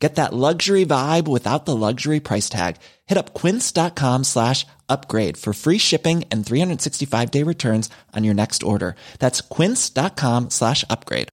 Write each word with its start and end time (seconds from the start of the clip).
Get 0.00 0.14
that 0.14 0.32
luxury 0.32 0.86
vibe 0.86 1.28
without 1.28 1.66
the 1.66 1.76
luxury 1.76 2.20
price 2.20 2.48
tag. 2.48 2.76
Hit 3.06 3.18
up 3.18 3.34
quince.com 3.34 4.24
slash 4.24 4.66
upgrade 4.88 5.36
for 5.36 5.52
free 5.52 5.78
shipping 5.78 6.24
and 6.30 6.44
365 6.44 7.30
day 7.30 7.42
returns 7.44 7.90
on 8.16 8.24
your 8.24 8.34
next 8.34 8.62
order. 8.62 8.94
That's 9.18 9.42
quince.com 9.42 10.48
slash 10.48 10.84
upgrade. 10.88 11.28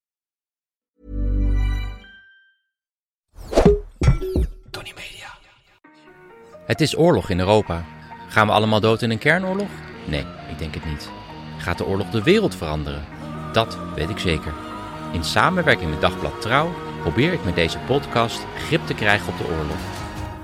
Tony 4.71 4.93
Media. 4.95 5.27
Het 6.65 6.81
is 6.81 6.97
oorlog 6.97 7.29
in 7.29 7.39
Europa. 7.39 7.85
Gaan 8.29 8.47
we 8.47 8.53
allemaal 8.53 8.79
dood 8.79 9.01
in 9.01 9.11
een 9.11 9.17
kernoorlog? 9.17 9.69
Nee, 10.07 10.25
ik 10.49 10.59
denk 10.59 10.73
het 10.73 10.85
niet. 10.85 11.09
Gaat 11.57 11.77
de 11.77 11.85
oorlog 11.85 12.09
de 12.09 12.23
wereld 12.23 12.55
veranderen? 12.55 13.05
Dat 13.53 13.77
weet 13.95 14.09
ik 14.09 14.19
zeker. 14.19 14.53
In 15.13 15.23
samenwerking 15.23 15.89
met 15.89 16.01
Dagblad 16.01 16.41
Trouw 16.41 16.86
probeer 17.07 17.33
ik 17.33 17.43
met 17.43 17.55
deze 17.55 17.79
podcast 17.79 18.45
grip 18.55 18.85
te 18.85 18.93
krijgen 18.93 19.33
op 19.33 19.37
de 19.37 19.47
oorlog. 19.47 19.77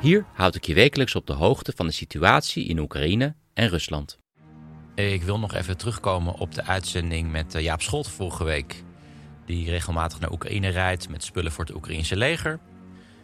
Hier 0.02 0.26
houd 0.34 0.56
ik 0.56 0.66
je 0.66 0.74
wekelijks 0.74 1.16
op 1.16 1.28
de 1.28 1.34
hoogte 1.34 1.74
van 1.76 1.86
de 1.86 1.92
situatie 1.92 2.66
in 2.66 2.80
Oekraïne 2.80 3.36
en 3.54 3.70
Rusland. 3.70 4.20
Ik 4.96 5.24
wil 5.24 5.40
nog 5.40 5.54
even 5.54 5.78
terugkomen 5.78 6.34
op 6.34 6.56
de 6.56 6.64
uitzending 6.66 7.32
met 7.32 7.56
eh, 7.56 7.62
Jaap 7.62 7.82
Scholt 7.82 8.08
vorige 8.08 8.44
week. 8.44 8.84
Die 9.46 9.70
regelmatig 9.70 10.20
naar 10.20 10.32
Oekraïne 10.32 10.68
rijdt 10.68 11.10
met 11.10 11.24
spullen 11.24 11.52
voor 11.52 11.66
het 11.66 11.76
Oekraïnse 11.76 12.16
leger. 12.16 12.60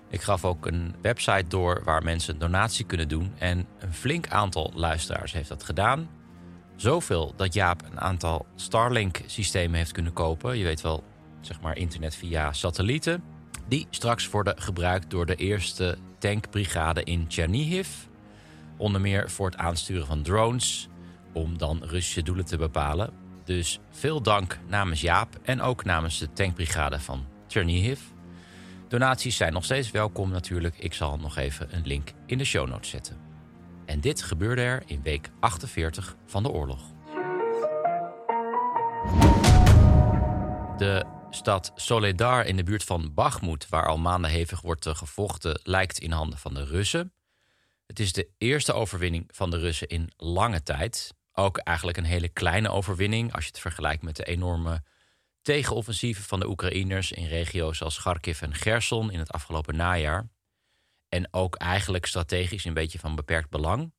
Ik 0.10 0.22
gaf 0.22 0.45
ook 0.45 0.66
een 0.66 0.95
website 1.02 1.48
door 1.48 1.82
waar 1.84 2.04
mensen 2.04 2.34
een 2.34 2.40
donatie 2.40 2.86
kunnen 2.86 3.08
doen. 3.08 3.34
En 3.38 3.67
een 3.80 3.94
flink 3.94 4.28
aantal 4.28 4.72
luisteraars 4.76 5.34
heeft 5.34 5.50
dat 5.50 5.64
gedaan. 5.64 6.10
Zoveel 6.76 7.34
dat 7.36 7.54
Jaap 7.54 7.84
een 7.92 8.00
aantal 8.00 8.45
Starlink-systemen 8.56 9.78
heeft 9.78 9.92
kunnen 9.92 10.14
kopen. 10.14 10.58
Je 10.58 10.64
weet 10.64 10.82
wel, 10.82 11.04
zeg 11.42 11.62
maar 11.62 11.78
internet 11.78 12.16
via 12.16 12.54
satellieten. 12.54 13.23
Die 13.68 13.88
straks 13.90 14.30
worden 14.30 14.62
gebruikt 14.62 15.09
door 15.09 15.26
de 15.26 15.36
eerste 15.36 15.98
tankbrigade 16.18 17.04
in 17.04 17.26
Chernihiv. 17.28 17.90
Onder 18.78 19.02
meer 19.02 19.30
voor 19.30 19.45
het 19.45 19.58
aansturen 19.58 20.06
van 20.06 20.22
drones, 20.22 20.88
om 21.34 21.58
dan 21.58 21.84
Russische 21.84 22.23
doelen 22.23 22.45
te 22.45 22.58
bepalen. 22.58 23.14
Dus 23.44 23.80
veel 23.92 24.22
dank 24.22 24.60
namens 24.67 25.02
Jaap 25.02 25.40
en 25.44 25.62
ook 25.62 25.84
namens 25.84 26.20
de 26.20 26.34
tankbrigade 26.34 27.00
van 27.00 27.26
Chernihiv. 27.48 28.00
Donaties 28.88 29.38
zijn 29.38 29.54
nog 29.54 29.64
steeds 29.64 29.92
welkom 29.92 30.30
natuurlijk. 30.30 30.78
Ik 30.78 30.94
zal 30.94 31.17
nog 31.17 31.38
even 31.38 31.76
een 31.76 31.88
link 31.88 32.12
in 32.26 32.38
de 32.38 32.44
show 32.44 32.70
notes 32.70 32.90
zetten. 32.90 33.17
En 33.86 34.00
dit 34.00 34.22
gebeurde 34.22 34.62
er 34.62 34.84
in 34.86 35.02
week 35.04 35.30
48 35.40 36.16
van 36.26 36.44
de 36.44 36.50
oorlog. 36.50 36.82
De 40.78 41.06
stad 41.30 41.72
Soledar 41.76 42.46
in 42.46 42.56
de 42.56 42.64
buurt 42.64 42.84
van 42.84 43.14
Bakhmut, 43.14 43.70
waar 43.70 43.88
al 43.88 43.98
maanden 43.98 44.32
hevig 44.32 44.62
wordt 44.62 44.86
eh, 44.86 44.96
gevochten, 44.96 45.60
lijkt 45.64 46.00
in 46.00 46.12
handen 46.12 46.40
van 46.40 46.54
de 46.54 46.66
Russen. 46.66 47.14
Het 47.86 48.00
is 48.00 48.14
de 48.14 48.30
eerste 48.38 48.74
overwinning 48.74 49.26
van 49.28 49.50
de 49.50 49.58
Russen 49.58 49.88
in 49.88 50.12
lange 50.18 50.64
tijd. 50.64 51.14
Ook 51.34 51.58
eigenlijk 51.58 51.98
een 51.98 52.04
hele 52.04 52.28
kleine 52.28 52.70
overwinning 52.70 53.34
als 53.34 53.44
je 53.44 53.50
het 53.50 53.60
vergelijkt 53.60 54.04
met 54.04 54.16
de 54.16 54.24
enorme 54.24 54.84
tegenoffensieven 55.42 56.24
van 56.24 56.40
de 56.40 56.48
Oekraïners 56.48 57.12
in 57.12 57.28
regio's 57.28 57.82
als 57.82 58.00
Kharkiv 58.00 58.42
en 58.42 58.54
Gerson 58.54 59.12
in 59.12 59.20
het 59.20 59.32
afgelopen 59.32 59.76
najaar. 59.76 60.30
En 61.08 61.34
ook 61.34 61.56
eigenlijk 61.56 62.06
strategisch 62.06 62.66
een 62.66 62.73
beetje 62.73 63.00
van 63.00 63.16
beperkt 63.16 63.50
belang. 63.50 63.94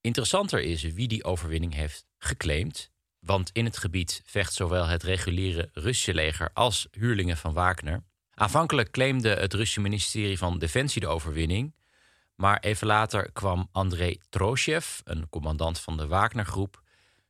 Interessanter 0.00 0.60
is 0.60 0.82
wie 0.82 1.08
die 1.08 1.24
overwinning 1.24 1.74
heeft 1.74 2.06
geclaimd. 2.18 2.90
Want 3.26 3.50
in 3.52 3.64
het 3.64 3.78
gebied 3.78 4.22
vecht 4.24 4.52
zowel 4.52 4.86
het 4.86 5.02
reguliere 5.02 5.70
Russische 5.72 6.14
leger 6.14 6.50
als 6.52 6.88
huurlingen 6.90 7.36
van 7.36 7.52
Wagner. 7.52 8.02
Aanvankelijk 8.34 8.90
claimde 8.90 9.28
het 9.28 9.52
Russische 9.52 9.80
ministerie 9.80 10.38
van 10.38 10.58
Defensie 10.58 11.00
de 11.00 11.06
overwinning. 11.06 11.74
Maar 12.34 12.60
even 12.60 12.86
later 12.86 13.32
kwam 13.32 13.68
Andrei 13.72 14.20
Troshev, 14.28 15.00
een 15.04 15.28
commandant 15.28 15.80
van 15.80 15.96
de 15.96 16.06
Wagner-groep, 16.06 16.82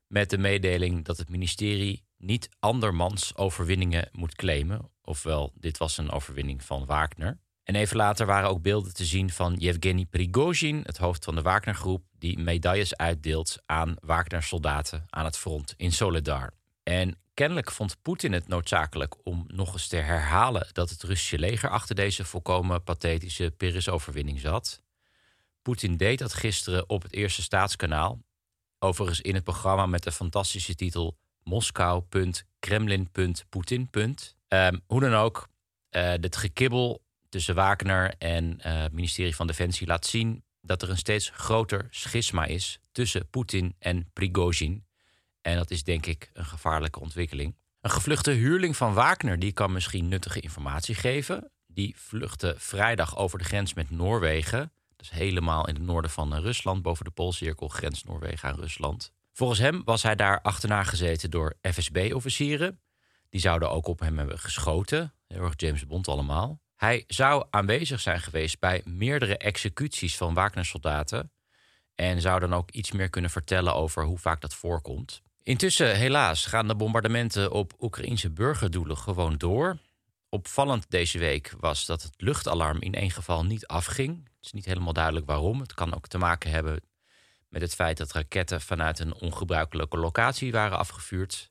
met 0.07 0.31
de 0.31 0.39
mededeling 0.39 1.05
dat 1.05 1.17
het 1.17 1.29
ministerie 1.29 2.05
niet 2.19 2.49
andermans 2.59 3.37
overwinningen 3.37 4.09
moet 4.13 4.35
claimen. 4.35 4.91
Ofwel, 5.03 5.53
dit 5.55 5.79
was 5.79 5.99
een 5.99 6.11
overwinning 6.11 6.65
van 6.65 6.87
Wagner. 6.87 7.39
En 7.67 7.75
even 7.75 7.97
later 7.97 8.27
waren 8.27 8.49
ook 8.49 8.63
beelden 8.63 8.95
te 8.95 9.05
zien 9.05 9.31
van 9.31 9.55
Yevgeny 9.55 10.05
Prigozhin, 10.05 10.81
het 10.85 10.97
hoofd 10.97 11.25
van 11.25 11.35
de 11.35 11.43
Wagner-groep, 11.43 12.05
die 12.19 12.39
medailles 12.39 12.97
uitdeelt 12.97 13.59
aan 13.65 13.95
Wagner-soldaten 14.01 15.07
aan 15.11 15.25
het 15.25 15.39
front 15.39 15.75
in 15.77 15.93
Soledar. 15.93 16.53
En 16.83 17.19
kennelijk 17.35 17.71
vond 17.71 18.03
Poetin 18.03 18.33
het 18.33 18.49
noodzakelijk 18.49 19.15
om 19.23 19.45
nog 19.47 19.73
eens 19.73 19.89
te 19.89 19.97
herhalen 19.97 20.69
dat 20.73 20.91
het 20.91 21.03
Russische 21.03 21.39
leger 21.39 21.71
achter 21.71 21.95
deze 21.95 22.25
volkomen 22.25 22.83
pathetische 22.83 23.55
Pyrrhus-overwinning 23.57 24.41
zat. 24.41 24.83
Poetin 25.63 25.97
deed 25.97 26.19
dat 26.19 26.35
gisteren 26.35 26.89
op 26.89 27.03
het 27.03 27.13
eerste 27.13 27.43
staatskanaal. 27.43 28.23
Overigens 28.79 29.21
in 29.21 29.35
het 29.35 29.45
programma 29.45 29.87
met 29.87 30.03
de 30.03 30.13
fantastische 30.13 30.75
titel 30.75 31.19
Moskou.Kremlin.Poetin. 31.43 33.91
Um, 34.49 34.81
hoe 34.87 35.01
dan 35.01 35.15
ook, 35.15 35.49
uh, 35.91 36.15
dit 36.21 36.37
gekibbel 36.37 37.05
tussen 37.37 37.55
Wagner 37.55 38.15
en 38.19 38.57
het 38.59 38.93
ministerie 38.93 39.37
van 39.37 39.47
Defensie 39.47 39.87
laat 39.87 40.07
zien 40.07 40.45
dat 40.61 40.83
er 40.83 40.91
een 40.91 40.97
steeds 40.97 41.31
groter 41.35 41.87
schisma 41.91 42.45
is 42.45 42.79
tussen 42.93 43.31
Poetin 43.31 43.75
en 43.79 44.11
Prigozhin. 44.13 44.87
En 45.43 45.57
dat 45.57 45.71
is 45.71 45.85
denk 45.85 46.07
ik 46.07 46.31
een 46.33 46.45
gevaarlijke 46.45 47.01
ontwikkeling. 47.01 47.57
Een 47.81 47.91
gevluchte 47.91 48.31
huurling 48.31 48.77
van 48.77 48.95
Wagner 48.95 49.39
die 49.39 49.53
kan 49.53 49.73
misschien 49.73 50.09
nuttige 50.09 50.41
informatie 50.41 50.95
geven. 50.95 51.51
Die 51.67 51.95
vluchtte 51.97 52.55
vrijdag 52.59 53.17
over 53.17 53.39
de 53.39 53.45
grens 53.45 53.75
met 53.75 53.91
Noorwegen. 53.91 54.73
Is 54.97 55.11
helemaal 55.11 55.69
in 55.69 55.75
het 55.75 55.85
noorden 55.85 56.11
van 56.11 56.35
Rusland, 56.35 56.83
boven 56.83 57.05
de 57.05 57.11
Poolcirkel, 57.11 57.69
grens 57.69 58.05
Noorwegen 58.05 58.49
aan 58.49 58.61
Rusland. 58.61 59.13
Volgens 59.33 59.59
hem 59.59 59.83
was 59.85 60.03
hij 60.03 60.15
daar 60.15 60.41
achterna 60.43 60.83
gezeten 60.83 61.31
door 61.31 61.55
FSB-officieren. 61.63 62.81
Die 63.29 63.41
zouden 63.41 63.71
ook 63.71 63.87
op 63.87 64.01
hem 64.01 64.19
hebben 64.19 64.39
geschoten. 64.39 65.15
Heel 65.27 65.43
erg 65.43 65.55
James 65.57 65.87
Bond 65.87 66.09
allemaal. 66.09 66.65
Hij 66.77 67.05
zou 67.07 67.47
aanwezig 67.51 68.01
zijn 68.01 68.21
geweest 68.21 68.59
bij 68.59 68.83
meerdere 68.85 69.37
executies 69.37 70.17
van 70.17 70.35
Wagner-soldaten. 70.35 71.31
En 71.95 72.21
zou 72.21 72.41
dan 72.41 72.55
ook 72.55 72.71
iets 72.71 72.93
meer 72.93 73.11
kunnen 73.11 73.31
vertellen 73.31 73.75
over 73.75 74.05
hoe 74.05 74.19
vaak 74.19 74.41
dat 74.41 74.55
voorkomt. 74.55 75.23
Intussen, 75.43 75.97
helaas, 75.97 76.47
gaan 76.47 76.69
de 76.69 76.77
bombardementen 76.77 77.53
op 77.53 77.73
Oekraïnse 77.81 78.31
burgerdoelen 78.31 78.97
gewoon 78.97 79.37
door. 79.37 79.79
Opvallend 80.29 80.91
deze 80.91 81.19
week 81.19 81.53
was 81.59 81.87
dat 81.87 82.03
het 82.03 82.13
luchtalarm 82.17 82.81
in 82.81 82.95
één 82.95 83.11
geval 83.11 83.45
niet 83.45 83.67
afging. 83.67 84.25
Het 84.25 84.45
is 84.45 84.53
niet 84.53 84.65
helemaal 84.65 84.93
duidelijk 84.93 85.27
waarom. 85.27 85.61
Het 85.61 85.75
kan 85.75 85.95
ook 85.95 86.07
te 86.07 86.19
maken 86.19 86.51
hebben 86.51 86.81
met 87.49 87.63
het 87.63 87.75
feit 87.75 87.97
dat 87.97 88.13
raketten 88.13 88.61
vanuit 88.61 88.99
een 88.99 89.15
ongebruikelijke 89.15 89.97
locatie 89.97 90.53
waren 90.53 90.79
afgevuurd. 90.79 91.51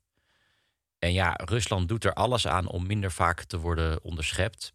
En 1.00 1.14
ja, 1.14 1.34
Rusland 1.44 1.88
doet 1.88 2.04
er 2.04 2.14
alles 2.14 2.48
aan 2.48 2.68
om 2.68 2.88
minder 2.88 3.12
vaak 3.12 3.44
te 3.44 3.60
worden 3.60 4.04
onderschept. 4.04 4.74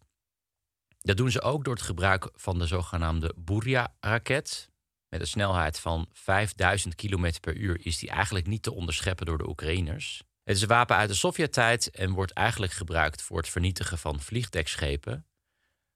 Dat 1.01 1.17
doen 1.17 1.31
ze 1.31 1.41
ook 1.41 1.63
door 1.63 1.73
het 1.73 1.83
gebruik 1.83 2.29
van 2.33 2.59
de 2.59 2.67
zogenaamde 2.67 3.33
Buria-raket. 3.37 4.69
Met 5.09 5.21
een 5.21 5.27
snelheid 5.27 5.79
van 5.79 6.09
5000 6.11 6.95
km 6.95 7.31
per 7.39 7.55
uur 7.55 7.85
is 7.85 7.97
die 7.97 8.09
eigenlijk 8.09 8.47
niet 8.47 8.63
te 8.63 8.73
onderscheppen 8.73 9.25
door 9.25 9.37
de 9.37 9.47
Oekraïners. 9.47 10.23
Het 10.43 10.55
is 10.55 10.61
een 10.61 10.67
wapen 10.67 10.95
uit 10.95 11.09
de 11.09 11.15
Sovjet-tijd 11.15 11.91
en 11.91 12.11
wordt 12.11 12.31
eigenlijk 12.31 12.71
gebruikt 12.73 13.21
voor 13.21 13.37
het 13.37 13.49
vernietigen 13.49 13.97
van 13.97 14.19
vliegdekschepen. 14.19 15.25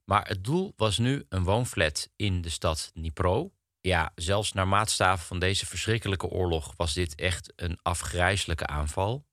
Maar 0.03 0.27
het 0.27 0.43
doel 0.43 0.73
was 0.75 0.97
nu 0.97 1.25
een 1.29 1.43
woonflat 1.43 2.09
in 2.15 2.41
de 2.41 2.49
stad 2.49 2.91
Dnipro. 2.93 3.53
Ja, 3.81 4.11
zelfs 4.15 4.53
naar 4.53 4.67
maatstaven 4.67 5.25
van 5.25 5.39
deze 5.39 5.65
verschrikkelijke 5.65 6.27
oorlog 6.27 6.73
was 6.77 6.93
dit 6.93 7.15
echt 7.15 7.53
een 7.55 7.79
afgrijzelijke 7.81 8.67
aanval. 8.67 9.27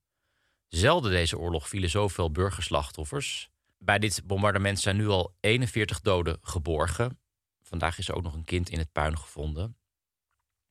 Zelden 0.69 1.11
deze 1.11 1.39
oorlog 1.39 1.69
vielen 1.69 1.91
zoveel 1.91 2.31
burgerslachtoffers. 2.31 3.52
Bij 3.85 3.99
dit 3.99 4.23
bombardement 4.27 4.81
zijn 4.81 4.97
nu 4.97 5.09
al 5.09 5.37
41 5.41 6.01
doden 6.01 6.39
geborgen. 6.43 7.21
Vandaag 7.63 7.99
is 7.99 8.09
er 8.09 8.15
ook 8.15 8.23
nog 8.23 8.35
een 8.35 8.45
kind 8.45 8.69
in 8.69 8.79
het 8.79 8.93
puin 8.93 9.19
gevonden. 9.19 9.77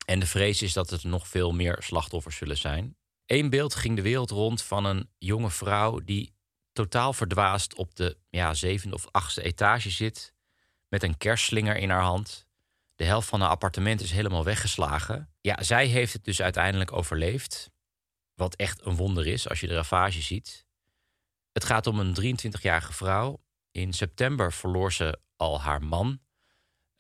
En 0.06 0.20
de 0.20 0.28
vrees 0.28 0.62
is 0.62 0.74
dat 0.74 0.92
er 0.92 1.00
nog 1.04 1.28
veel 1.28 1.52
meer 1.52 1.78
slachtoffers 1.80 2.36
zullen 2.36 2.58
zijn. 2.58 2.98
Eén 3.26 3.50
beeld 3.50 3.76
ging 3.76 3.96
de 3.96 4.02
wereld 4.02 4.30
rond 4.30 4.64
van 4.64 4.86
een 4.86 5.10
jonge 5.18 5.50
vrouw 5.50 6.00
die 6.00 6.36
totaal 6.74 7.14
verdwaasd 7.14 7.76
op 7.76 7.96
de 7.96 8.18
ja, 8.30 8.54
zevende 8.54 8.96
of 8.96 9.08
achtste 9.12 9.42
etage 9.42 9.90
zit. 9.90 10.34
Met 10.88 11.04
een 11.04 11.18
kerstslinger 11.18 11.76
in 11.76 11.90
haar 11.90 12.02
hand. 12.02 12.48
De 12.96 13.04
helft 13.04 13.28
van 13.28 13.42
haar 13.42 13.50
appartement 13.50 14.02
is 14.02 14.12
helemaal 14.12 14.44
weggeslagen. 14.44 15.34
Ja, 15.42 15.64
zij 15.64 15.86
heeft 15.86 16.14
het 16.14 16.24
dus 16.24 16.42
uiteindelijk 16.42 16.92
overleefd. 16.92 17.72
Wat 18.36 18.56
echt 18.56 18.86
een 18.86 18.96
wonder 18.96 19.28
is 19.28 19.50
als 19.50 19.60
je 19.60 19.68
de 19.68 19.76
ravage 19.76 20.22
ziet. 20.22 20.66
Het 21.52 21.66
gaat 21.66 21.88
om 21.88 22.00
een 22.00 22.38
23-jarige 22.40 22.94
vrouw. 22.94 23.42
In 23.72 23.94
september 23.94 24.54
verloor 24.54 24.94
ze 24.94 25.20
al 25.36 25.62
haar 25.62 25.84
man 25.84 26.20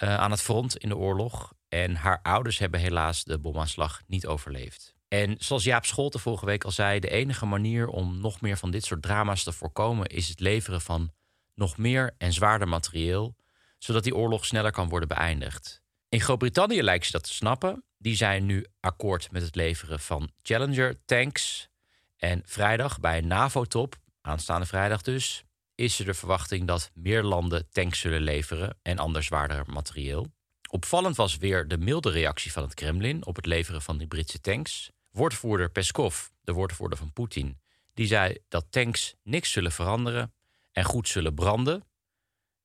uh, 0.03 0.17
aan 0.17 0.31
het 0.31 0.41
front 0.41 0.77
in 0.77 0.89
de 0.89 0.97
oorlog. 0.97 1.53
En 1.67 1.95
haar 1.95 2.19
ouders 2.21 2.57
hebben 2.57 2.79
helaas 2.79 3.23
de 3.23 3.39
bomaanslag 3.39 4.01
niet 4.07 4.27
overleefd. 4.27 4.93
En 5.07 5.35
zoals 5.39 5.63
Jaap 5.63 5.85
Scholte 5.85 6.19
vorige 6.19 6.45
week 6.45 6.63
al 6.63 6.71
zei, 6.71 6.99
de 6.99 7.09
enige 7.09 7.45
manier 7.45 7.87
om 7.87 8.21
nog 8.21 8.41
meer 8.41 8.57
van 8.57 8.71
dit 8.71 8.85
soort 8.85 9.01
drama's 9.01 9.43
te 9.43 9.51
voorkomen 9.51 10.07
is 10.07 10.27
het 10.27 10.39
leveren 10.39 10.81
van 10.81 11.13
nog 11.55 11.77
meer 11.77 12.15
en 12.17 12.33
zwaarder 12.33 12.67
materieel, 12.67 13.35
zodat 13.77 14.03
die 14.03 14.15
oorlog 14.15 14.45
sneller 14.45 14.71
kan 14.71 14.89
worden 14.89 15.07
beëindigd. 15.07 15.81
In 16.09 16.21
Groot-Brittannië 16.21 16.83
lijkt 16.83 17.05
ze 17.05 17.11
dat 17.11 17.23
te 17.23 17.33
snappen. 17.33 17.83
Die 17.97 18.15
zijn 18.15 18.45
nu 18.45 18.65
akkoord 18.79 19.31
met 19.31 19.41
het 19.41 19.55
leveren 19.55 19.99
van 19.99 20.31
Challenger 20.41 21.05
tanks. 21.05 21.69
En 22.17 22.41
vrijdag 22.45 22.99
bij 22.99 23.17
een 23.17 23.27
NAVO-top, 23.27 23.95
aanstaande 24.21 24.65
vrijdag 24.65 25.01
dus, 25.01 25.43
is 25.75 25.99
er 25.99 26.05
de 26.05 26.13
verwachting 26.13 26.67
dat 26.67 26.91
meer 26.93 27.23
landen 27.23 27.69
tanks 27.69 27.99
zullen 27.99 28.21
leveren 28.21 28.77
en 28.81 28.97
ander 28.97 29.23
zwaarder 29.23 29.63
materieel. 29.67 30.27
Opvallend 30.69 31.15
was 31.15 31.37
weer 31.37 31.67
de 31.67 31.77
milde 31.77 32.09
reactie 32.09 32.51
van 32.51 32.63
het 32.63 32.73
Kremlin 32.73 33.25
op 33.25 33.35
het 33.35 33.45
leveren 33.45 33.81
van 33.81 33.97
die 33.97 34.07
Britse 34.07 34.41
tanks. 34.41 34.91
Woordvoerder 35.11 35.71
Peskov, 35.71 36.27
de 36.41 36.53
woordvoerder 36.53 36.97
van 36.97 37.13
Poetin, 37.13 37.59
die 37.93 38.07
zei 38.07 38.37
dat 38.47 38.65
tanks 38.69 39.15
niks 39.23 39.51
zullen 39.51 39.71
veranderen 39.71 40.33
en 40.71 40.83
goed 40.83 41.07
zullen 41.07 41.33
branden. 41.33 41.83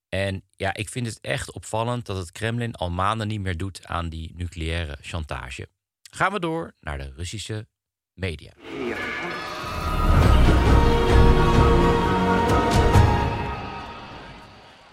En 0.08 0.42
ja, 0.56 0.74
ik 0.74 0.88
vind 0.88 1.06
het 1.06 1.20
echt 1.20 1.52
opvallend 1.52 2.06
dat 2.06 2.16
het 2.16 2.32
Kremlin 2.32 2.74
al 2.74 2.90
maanden 2.90 3.28
niet 3.28 3.40
meer 3.40 3.56
doet 3.56 3.86
aan 3.86 4.08
die 4.08 4.32
nucleaire 4.34 4.98
chantage. 5.00 5.68
Gaan 6.10 6.32
we 6.32 6.40
door 6.40 6.74
naar 6.80 6.98
de 6.98 7.12
Russische 7.16 7.68
media. 8.12 8.52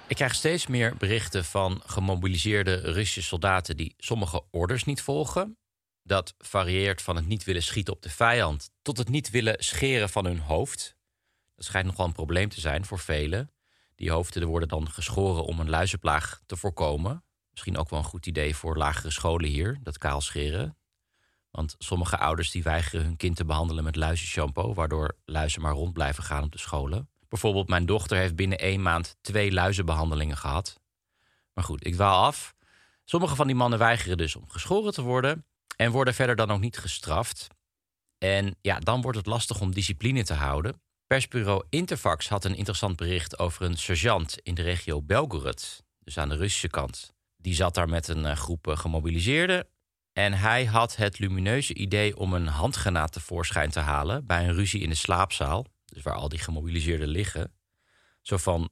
Ik 0.08 0.16
krijg 0.16 0.36
steeds 0.36 0.68
meer 0.68 0.96
berichten 0.98 1.46
van 1.46 1.82
gemobiliseerde 1.86 2.76
Russische 2.76 3.22
soldaten 3.22 3.78
die 3.78 3.94
sommige 3.98 4.44
orders 4.52 4.84
niet 4.84 5.02
volgen. 5.02 5.58
Dat 6.04 6.36
varieert 6.38 7.02
van 7.02 7.16
het 7.16 7.28
niet 7.28 7.44
willen 7.44 7.64
schieten 7.64 7.94
op 7.94 8.02
de 8.02 8.10
vijand 8.10 8.70
tot 8.82 8.98
het 8.98 9.10
niet 9.10 9.30
willen 9.30 9.64
scheren 9.64 10.10
van 10.10 10.26
hun 10.26 10.40
hoofd. 10.40 10.96
Dat 11.56 11.66
schijnt 11.66 11.88
nogal 11.88 12.06
een 12.06 12.12
probleem 12.12 12.50
te 12.50 12.60
zijn 12.60 12.86
voor 12.86 13.00
velen. 13.00 13.52
Die 13.96 14.12
hoofden 14.12 14.48
worden 14.48 14.68
dan 14.68 14.90
geschoren 14.90 15.46
om 15.46 15.60
een 15.60 15.70
luizenplaag 15.70 16.42
te 16.46 16.58
voorkomen. 16.58 17.24
Misschien 17.50 17.78
ook 17.78 17.90
wel 17.90 18.00
een 18.00 18.06
goed 18.06 18.26
idee 18.26 18.56
voor 18.56 18.78
lagere 18.78 19.12
scholen 19.12 19.50
hier, 19.50 19.80
dat 19.84 19.98
kaal 19.98 20.22
scheren. 20.22 20.78
Want 21.52 21.76
sommige 21.78 22.18
ouders 22.18 22.52
die 22.52 22.64
weigeren 22.64 23.06
hun 23.06 23.18
kind 23.18 23.36
te 23.36 23.46
behandelen 23.46 23.84
met 23.84 23.96
luizenshampoo, 23.96 24.74
waardoor 24.74 25.18
luizen 25.26 25.62
maar 25.62 25.74
rond 25.74 25.94
blijven 25.94 26.24
gaan 26.24 26.44
op 26.44 26.52
de 26.52 26.58
scholen. 26.58 27.10
Bijvoorbeeld, 27.34 27.68
mijn 27.68 27.86
dochter 27.86 28.18
heeft 28.18 28.36
binnen 28.36 28.58
één 28.58 28.82
maand 28.82 29.16
twee 29.22 29.52
luizenbehandelingen 29.52 30.38
gehad. 30.38 30.80
Maar 31.54 31.64
goed, 31.64 31.86
ik 31.86 31.94
dwaal 31.94 32.26
af. 32.26 32.54
Sommige 33.04 33.36
van 33.36 33.48
die 33.48 33.56
mannen 33.56 33.80
weigeren 33.80 34.18
dus 34.18 34.36
om 34.36 34.50
geschoren 34.50 34.94
te 34.94 35.02
worden 35.02 35.46
en 35.76 35.92
worden 35.92 36.14
verder 36.14 36.36
dan 36.36 36.52
ook 36.52 36.60
niet 36.60 36.78
gestraft. 36.78 37.48
En 38.18 38.56
ja, 38.62 38.80
dan 38.80 39.02
wordt 39.02 39.18
het 39.18 39.28
lastig 39.28 39.62
om 39.62 39.74
discipline 39.74 40.24
te 40.24 40.34
houden. 40.34 40.82
Persbureau 41.08 41.64
Interfax 41.70 42.30
had 42.30 42.46
een 42.46 42.56
interessant 42.56 42.96
bericht 42.96 43.40
over 43.40 43.66
een 43.66 43.78
sergeant 43.78 44.38
in 44.44 44.54
de 44.54 44.62
regio 44.62 45.02
Belgorod, 45.02 45.84
dus 46.00 46.18
aan 46.18 46.30
de 46.30 46.36
Russische 46.36 46.70
kant. 46.70 47.14
Die 47.38 47.56
zat 47.56 47.74
daar 47.74 47.90
met 47.90 48.08
een 48.08 48.26
eh, 48.26 48.36
groep 48.36 48.68
eh, 48.68 48.78
gemobiliseerden 48.78 49.68
en 50.12 50.34
hij 50.34 50.66
had 50.66 50.96
het 50.96 51.20
lumineuze 51.20 51.74
idee 51.74 52.18
om 52.18 52.34
een 52.34 52.48
handgranaat 52.48 53.12
tevoorschijn 53.12 53.70
te 53.70 53.80
halen 53.80 54.26
bij 54.26 54.48
een 54.48 54.54
ruzie 54.54 54.82
in 54.82 54.90
de 54.90 54.96
slaapzaal 54.96 55.66
dus 55.94 56.04
waar 56.04 56.14
al 56.14 56.30
die 56.30 56.40
gemobiliseerden 56.40 57.08
liggen. 57.08 57.54
Zo 58.22 58.38
van, 58.38 58.70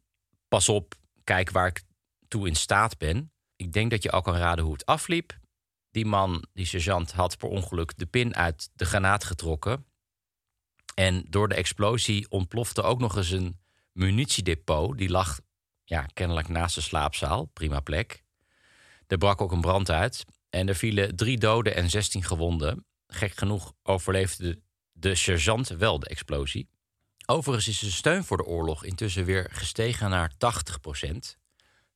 pas 0.48 0.70
op, 0.70 0.96
kijk 1.24 1.52
waar 1.52 1.68
ik 1.68 1.84
toe 2.28 2.48
in 2.48 2.56
staat 2.56 2.98
ben. 2.98 3.32
Ik 3.56 3.74
denk 3.74 3.92
dat 3.92 4.04
je 4.04 4.12
al 4.12 4.22
kan 4.22 4.36
raden 4.36 4.64
hoe 4.64 4.74
het 4.74 4.86
afliep. 4.86 5.40
Die 5.92 6.06
man, 6.06 6.46
die 6.54 6.66
sergeant, 6.66 7.12
had 7.12 7.38
per 7.38 7.50
ongeluk 7.50 7.98
de 7.98 8.06
pin 8.06 8.36
uit 8.36 8.70
de 8.74 8.86
granaat 8.86 9.24
getrokken. 9.24 9.86
En 10.96 11.26
door 11.30 11.48
de 11.48 11.56
explosie 11.56 12.30
ontplofte 12.30 12.82
ook 12.82 13.00
nog 13.00 13.16
eens 13.16 13.30
een 13.30 13.60
munitiedepot. 13.92 14.98
Die 14.98 15.10
lag 15.10 15.40
ja, 15.84 16.06
kennelijk 16.14 16.48
naast 16.48 16.76
de 16.76 16.82
slaapzaal. 16.82 17.46
Prima 17.46 17.80
plek. 17.80 18.24
Er 19.08 19.18
brak 19.18 19.42
ook 19.42 19.52
een 19.52 19.62
brand 19.62 19.90
uit. 19.90 20.26
En 20.50 20.68
er 20.68 20.76
vielen 20.76 21.16
drie 21.16 21.38
doden 21.38 21.76
en 21.76 21.90
zestien 21.90 22.24
gewonden. 22.24 22.86
Gek 23.08 23.36
genoeg 23.36 23.74
overleefde 23.84 24.62
de, 24.92 25.16
sergeant 25.16 25.68
wel 25.68 26.00
de 26.00 26.08
explosie. 26.08 26.70
Overigens 27.32 27.68
is 27.68 27.80
de 27.80 27.92
steun 27.92 28.24
voor 28.24 28.38
de 28.38 28.46
oorlog 28.46 28.84
intussen 28.84 29.26
weer 29.26 29.50
gestegen 29.52 30.10
naar 30.10 30.32
80% 30.32 30.38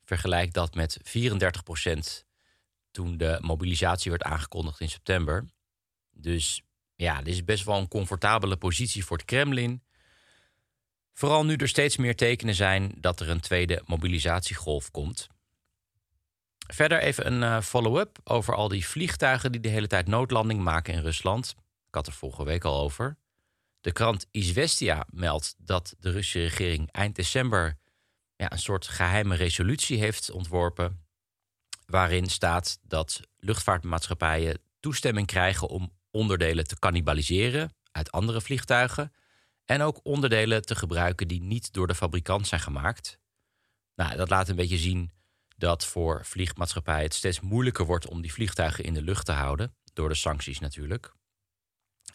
Vergelijk 0.03 0.53
dat 0.53 0.75
met 0.75 0.99
34% 1.03 2.25
toen 2.91 3.17
de 3.17 3.37
mobilisatie 3.41 4.11
werd 4.11 4.23
aangekondigd 4.23 4.79
in 4.79 4.89
september. 4.89 5.45
Dus 6.11 6.61
ja, 6.95 7.21
dit 7.21 7.33
is 7.33 7.43
best 7.43 7.63
wel 7.63 7.77
een 7.77 7.87
comfortabele 7.87 8.57
positie 8.57 9.05
voor 9.05 9.17
het 9.17 9.25
Kremlin. 9.25 9.83
Vooral 11.13 11.45
nu 11.45 11.55
er 11.55 11.67
steeds 11.67 11.97
meer 11.97 12.15
tekenen 12.15 12.55
zijn 12.55 12.93
dat 12.97 13.19
er 13.19 13.29
een 13.29 13.39
tweede 13.39 13.81
mobilisatiegolf 13.85 14.91
komt. 14.91 15.27
Verder 16.67 16.99
even 16.99 17.33
een 17.33 17.43
eh, 17.43 17.61
follow-up 17.61 18.17
over 18.23 18.55
al 18.55 18.67
die 18.67 18.87
vliegtuigen 18.87 19.51
die 19.51 19.61
de 19.61 19.69
hele 19.69 19.87
tijd 19.87 20.07
noodlanding 20.07 20.61
maken 20.61 20.93
in 20.93 21.01
Rusland. 21.01 21.55
Ik 21.87 21.95
had 21.95 22.07
er 22.07 22.13
vorige 22.13 22.43
week 22.43 22.63
al 22.63 22.79
over. 22.79 23.17
De 23.85 23.91
krant 23.91 24.27
Izvestia 24.31 25.05
meldt 25.09 25.55
dat 25.57 25.95
de 25.99 26.11
Russische 26.11 26.39
regering 26.39 26.91
eind 26.91 27.15
december 27.15 27.77
ja, 28.35 28.51
een 28.51 28.59
soort 28.59 28.87
geheime 28.87 29.35
resolutie 29.35 29.99
heeft 29.99 30.31
ontworpen. 30.31 31.05
Waarin 31.85 32.29
staat 32.29 32.79
dat 32.81 33.21
luchtvaartmaatschappijen 33.37 34.59
toestemming 34.79 35.27
krijgen 35.27 35.67
om 35.67 35.93
onderdelen 36.11 36.67
te 36.67 36.79
cannibaliseren 36.79 37.75
uit 37.91 38.11
andere 38.11 38.41
vliegtuigen. 38.41 39.13
En 39.65 39.81
ook 39.81 39.99
onderdelen 40.03 40.65
te 40.65 40.75
gebruiken 40.75 41.27
die 41.27 41.41
niet 41.41 41.73
door 41.73 41.87
de 41.87 41.95
fabrikant 41.95 42.47
zijn 42.47 42.61
gemaakt. 42.61 43.19
Nou, 43.95 44.15
dat 44.15 44.29
laat 44.29 44.49
een 44.49 44.55
beetje 44.55 44.77
zien 44.77 45.11
dat 45.57 45.85
voor 45.85 46.25
vliegmaatschappijen 46.25 47.03
het 47.03 47.13
steeds 47.13 47.39
moeilijker 47.39 47.85
wordt 47.85 48.07
om 48.07 48.21
die 48.21 48.33
vliegtuigen 48.33 48.83
in 48.83 48.93
de 48.93 49.01
lucht 49.01 49.25
te 49.25 49.31
houden. 49.31 49.75
Door 49.93 50.09
de 50.09 50.15
sancties 50.15 50.59
natuurlijk. 50.59 51.13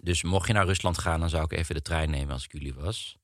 Dus 0.02 0.22
mocht 0.22 0.46
je 0.46 0.52
naar 0.52 0.66
Rusland 0.66 0.98
gaan, 0.98 1.20
dan 1.20 1.28
zou 1.28 1.44
ik 1.44 1.52
even 1.52 1.74
de 1.74 1.82
trein 1.82 2.10
nemen 2.10 2.32
als 2.32 2.44
ik 2.44 2.52
jullie 2.52 2.74
was. 2.74 3.16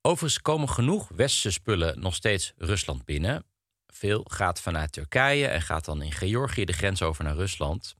Overigens 0.00 0.42
komen 0.42 0.68
genoeg 0.68 1.08
westerse 1.08 1.50
spullen 1.50 2.00
nog 2.00 2.14
steeds 2.14 2.52
Rusland 2.56 3.04
binnen. 3.04 3.44
Veel 3.86 4.24
gaat 4.30 4.60
vanuit 4.60 4.92
Turkije 4.92 5.46
en 5.46 5.62
gaat 5.62 5.84
dan 5.84 6.02
in 6.02 6.12
Georgië 6.12 6.64
de 6.64 6.72
grens 6.72 7.02
over 7.02 7.24
naar 7.24 7.34
Rusland. 7.34 7.96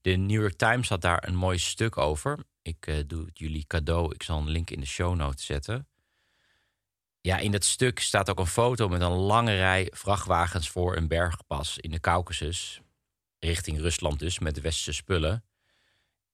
De 0.00 0.16
New 0.16 0.40
York 0.40 0.56
Times 0.56 0.88
had 0.88 1.00
daar 1.00 1.28
een 1.28 1.34
mooi 1.34 1.58
stuk 1.58 1.96
over. 1.96 2.44
Ik 2.62 2.86
uh, 2.86 2.96
doe 3.06 3.26
het 3.26 3.38
jullie 3.38 3.66
cadeau. 3.66 4.14
Ik 4.14 4.22
zal 4.22 4.38
een 4.38 4.48
link 4.48 4.70
in 4.70 4.80
de 4.80 4.86
show 4.86 5.14
notes 5.14 5.46
zetten. 5.46 5.88
Ja, 7.20 7.38
in 7.38 7.50
dat 7.50 7.64
stuk 7.64 8.00
staat 8.00 8.30
ook 8.30 8.38
een 8.38 8.46
foto 8.46 8.88
met 8.88 9.00
een 9.00 9.10
lange 9.10 9.56
rij 9.56 9.90
vrachtwagens 9.94 10.68
voor 10.68 10.96
een 10.96 11.08
bergpas 11.08 11.78
in 11.78 11.90
de 11.90 12.00
Caucasus. 12.00 12.80
Richting 13.38 13.80
Rusland 13.80 14.18
dus, 14.18 14.38
met 14.38 14.60
westerse 14.60 14.92
spullen. 14.92 15.44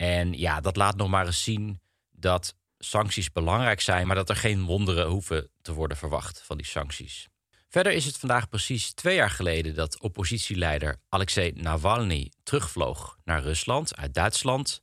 En 0.03 0.33
ja, 0.33 0.61
dat 0.61 0.77
laat 0.77 0.97
nog 0.97 1.09
maar 1.09 1.27
eens 1.27 1.43
zien 1.43 1.81
dat 2.11 2.55
sancties 2.79 3.33
belangrijk 3.33 3.81
zijn, 3.81 4.07
maar 4.07 4.17
dat 4.17 4.29
er 4.29 4.37
geen 4.37 4.65
wonderen 4.65 5.07
hoeven 5.07 5.51
te 5.61 5.73
worden 5.73 5.97
verwacht 5.97 6.43
van 6.43 6.57
die 6.57 6.67
sancties. 6.67 7.29
Verder 7.69 7.93
is 7.93 8.05
het 8.05 8.17
vandaag 8.17 8.49
precies 8.49 8.93
twee 8.93 9.15
jaar 9.15 9.31
geleden 9.31 9.75
dat 9.75 10.01
oppositieleider 10.01 10.97
Alexei 11.09 11.53
Navalny 11.55 12.33
terugvloog 12.43 13.19
naar 13.25 13.43
Rusland 13.43 13.97
uit 13.97 14.15
Duitsland. 14.15 14.83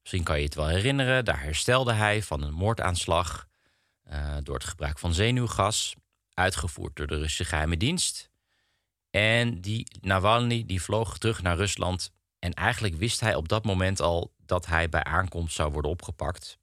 Misschien 0.00 0.22
kan 0.22 0.38
je 0.38 0.44
het 0.44 0.54
wel 0.54 0.68
herinneren, 0.68 1.24
daar 1.24 1.42
herstelde 1.42 1.92
hij 1.92 2.22
van 2.22 2.42
een 2.42 2.54
moordaanslag 2.54 3.46
uh, 4.10 4.36
door 4.42 4.54
het 4.54 4.68
gebruik 4.68 4.98
van 4.98 5.14
zenuwgas, 5.14 5.94
uitgevoerd 6.34 6.96
door 6.96 7.06
de 7.06 7.18
Russische 7.18 7.44
geheime 7.44 7.76
dienst. 7.76 8.30
En 9.10 9.60
die 9.60 9.86
Navalny 10.00 10.64
die 10.66 10.82
vloog 10.82 11.18
terug 11.18 11.42
naar 11.42 11.56
Rusland 11.56 12.16
en 12.38 12.52
eigenlijk 12.52 12.94
wist 12.94 13.20
hij 13.20 13.34
op 13.34 13.48
dat 13.48 13.64
moment 13.64 14.00
al 14.00 14.34
dat 14.36 14.66
hij 14.66 14.88
bij 14.88 15.04
aankomst 15.04 15.54
zou 15.54 15.72
worden 15.72 15.90
opgepakt. 15.90 16.58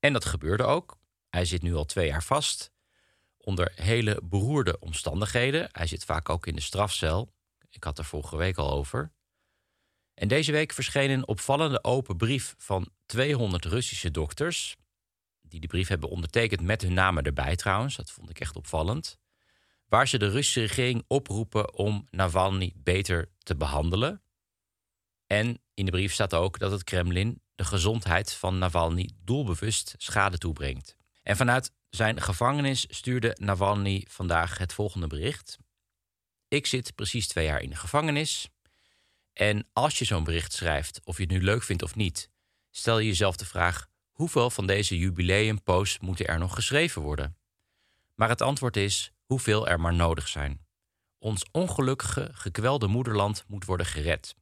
En 0.00 0.12
dat 0.12 0.24
gebeurde 0.24 0.64
ook. 0.64 0.98
Hij 1.28 1.44
zit 1.44 1.62
nu 1.62 1.74
al 1.74 1.84
twee 1.84 2.06
jaar 2.06 2.22
vast. 2.22 2.72
Onder 3.36 3.72
hele 3.74 4.20
beroerde 4.22 4.78
omstandigheden. 4.78 5.68
Hij 5.72 5.86
zit 5.86 6.04
vaak 6.04 6.28
ook 6.28 6.46
in 6.46 6.54
de 6.54 6.60
strafcel. 6.60 7.32
Ik 7.70 7.84
had 7.84 7.98
er 7.98 8.04
vorige 8.04 8.36
week 8.36 8.56
al 8.56 8.70
over. 8.70 9.12
En 10.14 10.28
deze 10.28 10.52
week 10.52 10.72
verscheen 10.72 11.10
een 11.10 11.28
opvallende 11.28 11.84
open 11.84 12.16
brief 12.16 12.54
van 12.58 12.88
200 13.06 13.64
Russische 13.64 14.10
dokters. 14.10 14.76
Die 15.40 15.60
de 15.60 15.66
brief 15.66 15.88
hebben 15.88 16.08
ondertekend 16.08 16.60
met 16.60 16.82
hun 16.82 16.92
namen 16.92 17.22
erbij 17.22 17.56
trouwens. 17.56 17.96
Dat 17.96 18.10
vond 18.10 18.30
ik 18.30 18.40
echt 18.40 18.56
opvallend. 18.56 19.18
Waar 19.88 20.08
ze 20.08 20.18
de 20.18 20.30
Russische 20.30 20.60
regering 20.60 21.04
oproepen 21.06 21.74
om 21.74 22.06
Navalny 22.10 22.72
beter 22.76 23.28
te 23.38 23.56
behandelen. 23.56 24.22
En 25.26 25.60
in 25.74 25.84
de 25.84 25.90
brief 25.90 26.12
staat 26.12 26.34
ook 26.34 26.58
dat 26.58 26.70
het 26.70 26.84
Kremlin 26.84 27.40
de 27.54 27.64
gezondheid 27.64 28.32
van 28.32 28.58
Navalny 28.58 29.10
doelbewust 29.24 29.94
schade 29.98 30.38
toebrengt. 30.38 30.96
En 31.22 31.36
vanuit 31.36 31.72
zijn 31.90 32.20
gevangenis 32.20 32.86
stuurde 32.88 33.36
Navalny 33.40 34.06
vandaag 34.08 34.58
het 34.58 34.72
volgende 34.72 35.06
bericht. 35.06 35.58
Ik 36.48 36.66
zit 36.66 36.94
precies 36.94 37.28
twee 37.28 37.46
jaar 37.46 37.60
in 37.60 37.70
de 37.70 37.76
gevangenis. 37.76 38.48
En 39.32 39.68
als 39.72 39.98
je 39.98 40.04
zo'n 40.04 40.24
bericht 40.24 40.52
schrijft, 40.52 41.00
of 41.04 41.16
je 41.16 41.22
het 41.22 41.32
nu 41.32 41.42
leuk 41.42 41.62
vindt 41.62 41.82
of 41.82 41.94
niet, 41.94 42.30
stel 42.70 42.98
je 42.98 43.06
jezelf 43.06 43.36
de 43.36 43.46
vraag: 43.46 43.88
hoeveel 44.10 44.50
van 44.50 44.66
deze 44.66 44.98
jubileumposts 44.98 45.98
moeten 45.98 46.26
er 46.26 46.38
nog 46.38 46.54
geschreven 46.54 47.02
worden? 47.02 47.36
Maar 48.14 48.28
het 48.28 48.42
antwoord 48.42 48.76
is 48.76 49.12
hoeveel 49.24 49.68
er 49.68 49.80
maar 49.80 49.94
nodig 49.94 50.28
zijn. 50.28 50.66
Ons 51.18 51.44
ongelukkige, 51.50 52.30
gekwelde 52.32 52.86
moederland 52.86 53.44
moet 53.46 53.64
worden 53.64 53.86
gered. 53.86 54.34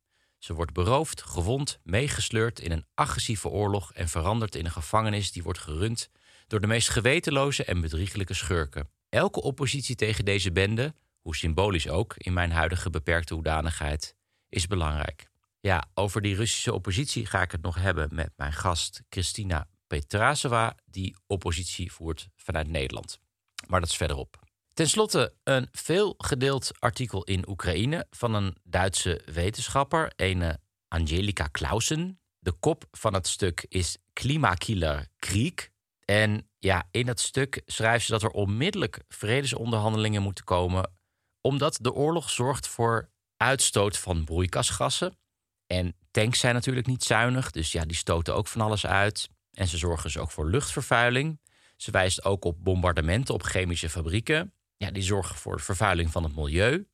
Ze 0.44 0.54
wordt 0.54 0.72
beroofd, 0.72 1.22
gewond, 1.22 1.78
meegesleurd 1.82 2.60
in 2.60 2.72
een 2.72 2.86
agressieve 2.94 3.48
oorlog 3.48 3.92
en 3.92 4.08
veranderd 4.08 4.54
in 4.54 4.64
een 4.64 4.70
gevangenis 4.70 5.32
die 5.32 5.42
wordt 5.42 5.58
gerund 5.58 6.10
door 6.46 6.60
de 6.60 6.66
meest 6.66 6.88
gewetenloze 6.88 7.64
en 7.64 7.80
bedrieglijke 7.80 8.34
schurken. 8.34 8.88
Elke 9.08 9.42
oppositie 9.42 9.94
tegen 9.96 10.24
deze 10.24 10.52
bende, 10.52 10.94
hoe 11.20 11.36
symbolisch 11.36 11.88
ook 11.88 12.14
in 12.16 12.32
mijn 12.32 12.52
huidige 12.52 12.90
beperkte 12.90 13.34
hoedanigheid, 13.34 14.16
is 14.48 14.66
belangrijk. 14.66 15.28
Ja, 15.60 15.84
over 15.94 16.22
die 16.22 16.34
Russische 16.36 16.72
oppositie 16.72 17.26
ga 17.26 17.42
ik 17.42 17.50
het 17.50 17.62
nog 17.62 17.76
hebben 17.76 18.08
met 18.12 18.32
mijn 18.36 18.52
gast 18.52 19.02
Christina 19.08 19.68
Petrasova, 19.86 20.76
die 20.84 21.16
oppositie 21.26 21.92
voert 21.92 22.28
vanuit 22.36 22.68
Nederland. 22.68 23.20
Maar 23.66 23.80
dat 23.80 23.88
is 23.88 23.96
verderop. 23.96 24.43
Ten 24.74 24.88
slotte 24.88 25.34
een 25.44 25.68
veel 25.72 26.14
gedeeld 26.18 26.70
artikel 26.78 27.24
in 27.24 27.48
Oekraïne 27.48 28.06
van 28.10 28.34
een 28.34 28.56
Duitse 28.62 29.22
wetenschapper, 29.32 30.12
een 30.16 30.58
Angelika 30.88 31.48
Clausen. 31.52 32.20
De 32.38 32.52
kop 32.52 32.84
van 32.90 33.14
het 33.14 33.26
stuk 33.26 33.66
is 33.68 33.98
Klimakiller 34.12 35.08
Krieg. 35.18 35.68
En 36.04 36.48
ja, 36.58 36.88
in 36.90 37.06
dat 37.06 37.20
stuk 37.20 37.62
schrijft 37.66 38.04
ze 38.04 38.12
dat 38.12 38.22
er 38.22 38.30
onmiddellijk 38.30 39.00
vredesonderhandelingen 39.08 40.22
moeten 40.22 40.44
komen, 40.44 40.92
omdat 41.40 41.78
de 41.80 41.92
oorlog 41.92 42.30
zorgt 42.30 42.68
voor 42.68 43.10
uitstoot 43.36 43.98
van 43.98 44.24
broeikasgassen. 44.24 45.18
En 45.66 45.96
tanks 46.10 46.38
zijn 46.38 46.54
natuurlijk 46.54 46.86
niet 46.86 47.04
zuinig, 47.04 47.50
dus 47.50 47.72
ja, 47.72 47.84
die 47.84 47.96
stoten 47.96 48.34
ook 48.34 48.46
van 48.46 48.60
alles 48.60 48.86
uit. 48.86 49.28
En 49.52 49.68
ze 49.68 49.78
zorgen 49.78 50.04
dus 50.04 50.18
ook 50.18 50.30
voor 50.30 50.50
luchtvervuiling. 50.50 51.40
Ze 51.76 51.90
wijst 51.90 52.24
ook 52.24 52.44
op 52.44 52.64
bombardementen 52.64 53.34
op 53.34 53.42
chemische 53.42 53.90
fabrieken. 53.90 54.53
Ja, 54.76 54.90
die 54.90 55.02
zorgen 55.02 55.36
voor 55.36 55.60
vervuiling 55.60 56.10
van 56.10 56.22
het 56.22 56.36
milieu. 56.36 56.88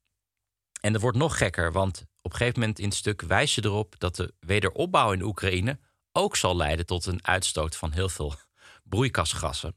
En 0.80 0.92
dat 0.92 1.02
wordt 1.02 1.16
nog 1.16 1.38
gekker, 1.38 1.72
want 1.72 2.06
op 2.22 2.30
een 2.30 2.36
gegeven 2.36 2.60
moment 2.60 2.78
in 2.78 2.84
het 2.88 2.94
stuk 2.94 3.22
wijst 3.22 3.54
ze 3.54 3.64
erop 3.64 3.94
dat 3.98 4.16
de 4.16 4.34
wederopbouw 4.40 5.12
in 5.12 5.22
Oekraïne 5.22 5.78
ook 6.12 6.36
zal 6.36 6.56
leiden 6.56 6.86
tot 6.86 7.06
een 7.06 7.26
uitstoot 7.26 7.76
van 7.76 7.92
heel 7.92 8.08
veel 8.08 8.34
broeikasgassen. 8.84 9.76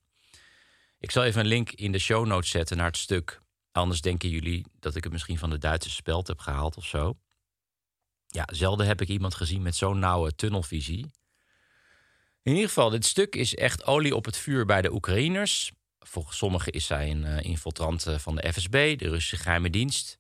Ik 1.00 1.12
zal 1.12 1.24
even 1.24 1.40
een 1.40 1.48
link 1.48 1.72
in 1.72 1.92
de 1.92 2.00
show 2.00 2.26
notes 2.26 2.50
zetten 2.50 2.78
naar 2.78 2.86
het 2.86 2.98
stuk. 2.98 3.42
Anders 3.72 4.02
denken 4.02 4.30
jullie 4.30 4.66
dat 4.80 4.96
ik 4.96 5.04
het 5.04 5.12
misschien 5.14 5.38
van 5.38 5.50
de 5.50 5.58
Duitse 5.58 5.90
speld 5.90 6.28
heb 6.28 6.40
gehaald 6.40 6.78
of 6.78 6.86
zo. 6.86 7.18
Ja, 8.28 8.48
zelden 8.52 8.88
heb 8.88 9.02
ik 9.02 9.08
iemand 9.08 9.36
gezien 9.36 9.62
met 9.62 9.76
zo'n 9.76 10.00
nauwe 10.00 10.36
tunnelvisie. 10.36 11.12
In 12.42 12.52
ieder 12.54 12.68
geval, 12.68 12.90
dit 12.90 13.06
stuk 13.06 13.36
is 13.36 13.56
echt 13.56 13.86
olie 13.86 14.16
op 14.16 14.26
het 14.26 14.38
vuur 14.38 14.66
bij 14.66 14.82
de 14.82 14.94
Oekraïners. 14.94 15.72
Volgens 16.04 16.38
sommigen 16.38 16.72
is 16.72 16.86
zij 16.86 17.12
een 17.12 17.24
uh, 17.26 17.42
infiltrant 17.42 18.06
eh, 18.06 18.18
van 18.18 18.36
de 18.36 18.54
FSB, 18.54 18.98
de 18.98 19.10
Russische 19.10 19.38
geheime 19.38 19.70
dienst. 19.70 20.20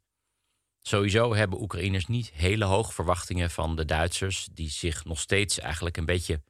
Sowieso 0.81 1.35
hebben 1.35 1.61
Oekraïners 1.61 2.07
niet 2.07 2.31
hele 2.33 2.65
hoge 2.65 2.93
verwachtingen 2.93 3.49
van 3.49 3.75
de 3.75 3.85
Duitsers, 3.85 4.47
die 4.51 4.69
zich 4.69 5.05
nog 5.05 5.19
steeds 5.19 5.59
eigenlijk 5.59 5.97
een 5.97 6.05
beetje 6.05 6.41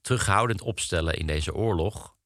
terughoudend 0.00 0.62
opstellen 0.62 1.14
in 1.14 1.26
deze 1.26 1.54
oorlog. 1.54 2.16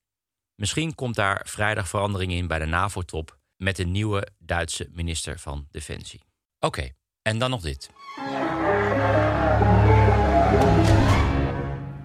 Misschien 0.55 0.95
komt 0.95 1.15
daar 1.15 1.47
vrijdag 1.49 1.89
verandering 1.89 2.33
in 2.33 2.47
bij 2.47 2.59
de 2.59 2.65
NAVO-top 2.65 3.39
met 3.57 3.79
een 3.79 3.91
nieuwe 3.91 4.29
Duitse 4.39 4.89
minister 4.93 5.39
van 5.39 5.67
Defensie. 5.71 6.21
Oké, 6.59 6.91
en 7.23 7.39
dan 7.39 7.51
nog 7.51 7.63
dit. 7.63 7.91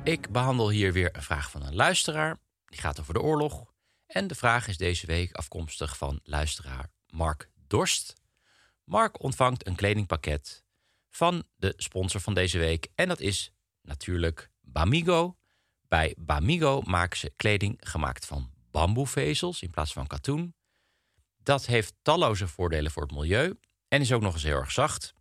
Ik 0.04 0.30
behandel 0.30 0.70
hier 0.70 0.94
weer 0.94 1.16
een 1.16 1.24
vraag 1.24 1.52
van 1.52 1.66
een 1.66 1.76
luisteraar. 1.76 2.40
Die 2.66 2.80
gaat 2.80 3.00
over 3.00 3.14
de 3.14 3.22
oorlog. 3.22 3.66
En 4.08 4.28
de 4.28 4.36
vraag 4.36 4.68
is 4.68 4.78
deze 4.78 5.06
week 5.06 5.32
afkomstig 5.32 5.98
van 5.98 6.20
luisteraar 6.24 6.92
Mark 7.10 7.50
Dorst. 7.68 8.14
Mark 8.84 9.24
ontvangt 9.24 9.68
een 9.68 9.76
kledingpakket 9.76 10.64
van 11.10 11.44
de 11.56 11.74
sponsor 11.78 12.22
van 12.22 12.34
deze 12.34 12.58
week. 12.58 12.88
En 12.96 13.08
dat 13.08 13.20
is 13.20 13.52
natuurlijk 13.82 14.50
Bamigo. 14.62 15.38
Bij 15.82 16.16
Bamigo 16.18 16.82
maken 16.82 17.18
ze 17.18 17.34
kleding 17.36 17.78
gemaakt 17.80 18.26
van 18.26 18.52
bamboevezels 18.72 19.62
in 19.62 19.70
plaats 19.70 19.94
van 19.94 20.08
katoen. 20.08 20.56
Dat 21.38 21.66
heeft 21.66 21.96
talloze 22.02 22.48
voordelen 22.48 22.92
voor 22.92 23.04
het 23.04 23.12
milieu 23.12 23.60
en 23.88 24.02
is 24.02 24.12
ook 24.12 24.22
nog 24.22 24.34
eens 24.34 24.44
heel 24.44 24.58
erg 24.58 24.72
zacht. 24.72 25.14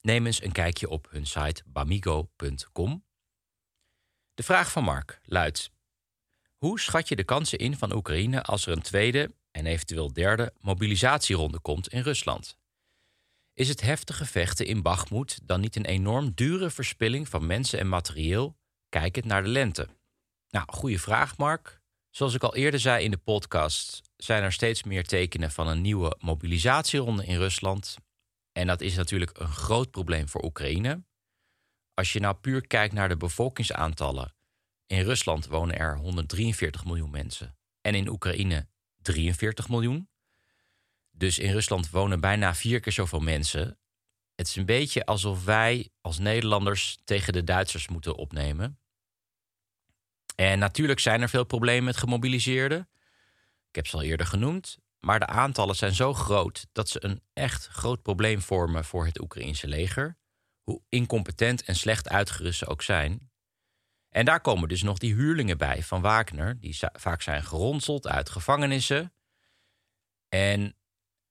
Neem 0.00 0.26
eens 0.26 0.42
een 0.42 0.52
kijkje 0.52 0.88
op 0.88 1.10
hun 1.10 1.26
site 1.26 1.62
bamigo.com. 1.66 3.04
De 4.34 4.42
vraag 4.42 4.70
van 4.70 4.84
Mark 4.84 5.20
luidt: 5.24 5.70
Hoe 6.56 6.80
schat 6.80 7.08
je 7.08 7.16
de 7.16 7.24
kansen 7.24 7.58
in 7.58 7.76
van 7.76 7.92
Oekraïne 7.92 8.42
als 8.42 8.66
er 8.66 8.72
een 8.72 8.82
tweede 8.82 9.34
en 9.50 9.66
eventueel 9.66 10.12
derde 10.12 10.52
mobilisatieronde 10.60 11.58
komt 11.58 11.88
in 11.88 12.00
Rusland? 12.02 12.58
Is 13.54 13.68
het 13.68 13.80
heftige 13.80 14.24
vechten 14.24 14.66
in 14.66 14.82
Bakhmut 14.82 15.38
dan 15.42 15.60
niet 15.60 15.76
een 15.76 15.84
enorm 15.84 16.32
dure 16.34 16.70
verspilling 16.70 17.28
van 17.28 17.46
mensen 17.46 17.78
en 17.78 17.88
materieel, 17.88 18.56
kijkend 18.88 19.24
naar 19.24 19.42
de 19.42 19.48
lente? 19.48 19.88
Nou, 20.50 20.66
goede 20.72 20.98
vraag, 20.98 21.36
Mark. 21.36 21.80
Zoals 22.10 22.34
ik 22.34 22.42
al 22.42 22.54
eerder 22.56 22.80
zei 22.80 23.04
in 23.04 23.10
de 23.10 23.16
podcast, 23.16 24.02
zijn 24.16 24.42
er 24.42 24.52
steeds 24.52 24.82
meer 24.82 25.06
tekenen 25.06 25.50
van 25.50 25.68
een 25.68 25.80
nieuwe 25.80 26.16
mobilisatieronde 26.18 27.26
in 27.26 27.36
Rusland. 27.36 27.96
En 28.52 28.66
dat 28.66 28.80
is 28.80 28.96
natuurlijk 28.96 29.38
een 29.38 29.52
groot 29.52 29.90
probleem 29.90 30.28
voor 30.28 30.44
Oekraïne. 30.44 31.04
Als 31.94 32.12
je 32.12 32.20
nou 32.20 32.34
puur 32.34 32.66
kijkt 32.66 32.94
naar 32.94 33.08
de 33.08 33.16
bevolkingsaantallen. 33.16 34.35
In 34.86 35.02
Rusland 35.02 35.46
wonen 35.46 35.78
er 35.78 35.96
143 35.96 36.84
miljoen 36.84 37.10
mensen. 37.10 37.56
En 37.80 37.94
in 37.94 38.08
Oekraïne 38.08 38.68
43 39.02 39.68
miljoen. 39.68 40.08
Dus 41.10 41.38
in 41.38 41.52
Rusland 41.52 41.90
wonen 41.90 42.20
bijna 42.20 42.54
vier 42.54 42.80
keer 42.80 42.92
zoveel 42.92 43.20
mensen. 43.20 43.78
Het 44.34 44.46
is 44.46 44.56
een 44.56 44.66
beetje 44.66 45.04
alsof 45.06 45.44
wij 45.44 45.90
als 46.00 46.18
Nederlanders 46.18 46.98
tegen 47.04 47.32
de 47.32 47.44
Duitsers 47.44 47.88
moeten 47.88 48.16
opnemen. 48.16 48.78
En 50.34 50.58
natuurlijk 50.58 51.00
zijn 51.00 51.22
er 51.22 51.28
veel 51.28 51.44
problemen 51.44 51.84
met 51.84 51.96
gemobiliseerden. 51.96 52.88
Ik 53.68 53.74
heb 53.74 53.86
ze 53.86 53.96
al 53.96 54.02
eerder 54.02 54.26
genoemd. 54.26 54.78
Maar 55.00 55.18
de 55.18 55.26
aantallen 55.26 55.76
zijn 55.76 55.94
zo 55.94 56.14
groot 56.14 56.66
dat 56.72 56.88
ze 56.88 57.04
een 57.04 57.22
echt 57.32 57.66
groot 57.66 58.02
probleem 58.02 58.40
vormen 58.40 58.84
voor 58.84 59.06
het 59.06 59.20
Oekraïnse 59.20 59.68
leger. 59.68 60.16
Hoe 60.62 60.82
incompetent 60.88 61.62
en 61.62 61.76
slecht 61.76 62.08
uitgerust 62.08 62.58
ze 62.58 62.66
ook 62.66 62.82
zijn. 62.82 63.30
En 64.16 64.24
daar 64.24 64.40
komen 64.40 64.68
dus 64.68 64.82
nog 64.82 64.98
die 64.98 65.14
huurlingen 65.14 65.58
bij 65.58 65.82
van 65.82 66.00
Wagner, 66.00 66.60
die 66.60 66.78
vaak 66.92 67.22
zijn 67.22 67.42
geronseld 67.42 68.06
uit 68.06 68.30
gevangenissen. 68.30 69.12
En 70.28 70.76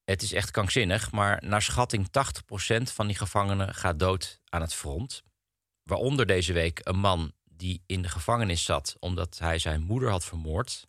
het 0.03 0.21
is 0.21 0.33
echt 0.33 0.51
krankzinnig, 0.51 1.11
maar 1.11 1.43
naar 1.45 1.61
schatting 1.61 2.07
80% 2.07 2.81
van 2.83 3.07
die 3.07 3.15
gevangenen 3.15 3.75
gaat 3.75 3.99
dood 3.99 4.39
aan 4.49 4.61
het 4.61 4.73
front. 4.73 5.23
Waaronder 5.83 6.25
deze 6.25 6.53
week 6.53 6.79
een 6.83 6.97
man 6.97 7.31
die 7.43 7.83
in 7.85 8.01
de 8.01 8.09
gevangenis 8.09 8.63
zat 8.65 8.95
omdat 8.99 9.37
hij 9.39 9.59
zijn 9.59 9.81
moeder 9.81 10.09
had 10.09 10.25
vermoord. 10.25 10.87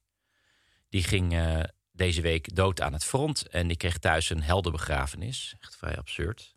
Die 0.88 1.02
ging 1.02 1.32
uh, 1.32 1.62
deze 1.92 2.20
week 2.20 2.54
dood 2.54 2.80
aan 2.80 2.92
het 2.92 3.04
front 3.04 3.46
en 3.46 3.68
die 3.68 3.76
kreeg 3.76 3.98
thuis 3.98 4.30
een 4.30 4.42
heldenbegrafenis. 4.42 5.54
Echt 5.60 5.76
vrij 5.76 5.96
absurd. 5.96 6.55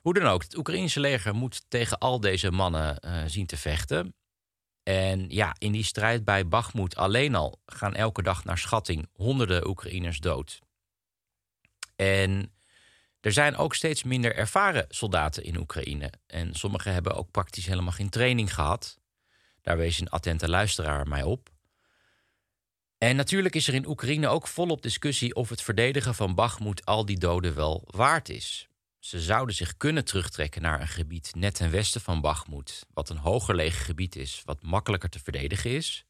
Hoe 0.00 0.14
dan 0.14 0.26
ook, 0.26 0.42
het 0.42 0.56
Oekraïnse 0.56 1.00
leger 1.00 1.34
moet 1.34 1.64
tegen 1.68 1.98
al 1.98 2.20
deze 2.20 2.50
mannen 2.50 2.98
uh, 3.04 3.22
zien 3.26 3.46
te 3.46 3.56
vechten. 3.56 4.14
En 4.82 5.28
ja, 5.28 5.54
in 5.58 5.72
die 5.72 5.84
strijd 5.84 6.24
bij 6.24 6.48
Bakhmut 6.48 6.96
alleen 6.96 7.34
al 7.34 7.60
gaan 7.66 7.94
elke 7.94 8.22
dag 8.22 8.44
naar 8.44 8.58
schatting 8.58 9.08
honderden 9.12 9.68
Oekraïners 9.68 10.20
dood. 10.20 10.60
En 11.96 12.52
er 13.20 13.32
zijn 13.32 13.56
ook 13.56 13.74
steeds 13.74 14.02
minder 14.02 14.34
ervaren 14.34 14.86
soldaten 14.88 15.44
in 15.44 15.56
Oekraïne. 15.56 16.12
En 16.26 16.54
sommigen 16.54 16.92
hebben 16.92 17.14
ook 17.14 17.30
praktisch 17.30 17.66
helemaal 17.66 17.92
geen 17.92 18.10
training 18.10 18.54
gehad. 18.54 18.98
Daar 19.62 19.76
wees 19.76 20.00
een 20.00 20.10
attente 20.10 20.48
luisteraar 20.48 21.08
mij 21.08 21.22
op. 21.22 21.48
En 22.98 23.16
natuurlijk 23.16 23.54
is 23.54 23.68
er 23.68 23.74
in 23.74 23.86
Oekraïne 23.86 24.28
ook 24.28 24.46
volop 24.46 24.82
discussie 24.82 25.34
of 25.34 25.48
het 25.48 25.62
verdedigen 25.62 26.14
van 26.14 26.34
Bakhmut 26.34 26.84
al 26.84 27.04
die 27.04 27.18
doden 27.18 27.54
wel 27.54 27.82
waard 27.86 28.28
is. 28.28 28.69
Ze 29.00 29.20
zouden 29.20 29.54
zich 29.54 29.76
kunnen 29.76 30.04
terugtrekken 30.04 30.62
naar 30.62 30.80
een 30.80 30.88
gebied 30.88 31.34
net 31.34 31.54
ten 31.54 31.70
westen 31.70 32.00
van 32.00 32.20
Bakhmut, 32.20 32.86
wat 32.92 33.08
een 33.08 33.16
hoger 33.16 33.44
gelegen 33.44 33.84
gebied 33.84 34.16
is, 34.16 34.42
wat 34.44 34.62
makkelijker 34.62 35.08
te 35.08 35.18
verdedigen 35.18 35.70
is. 35.70 36.04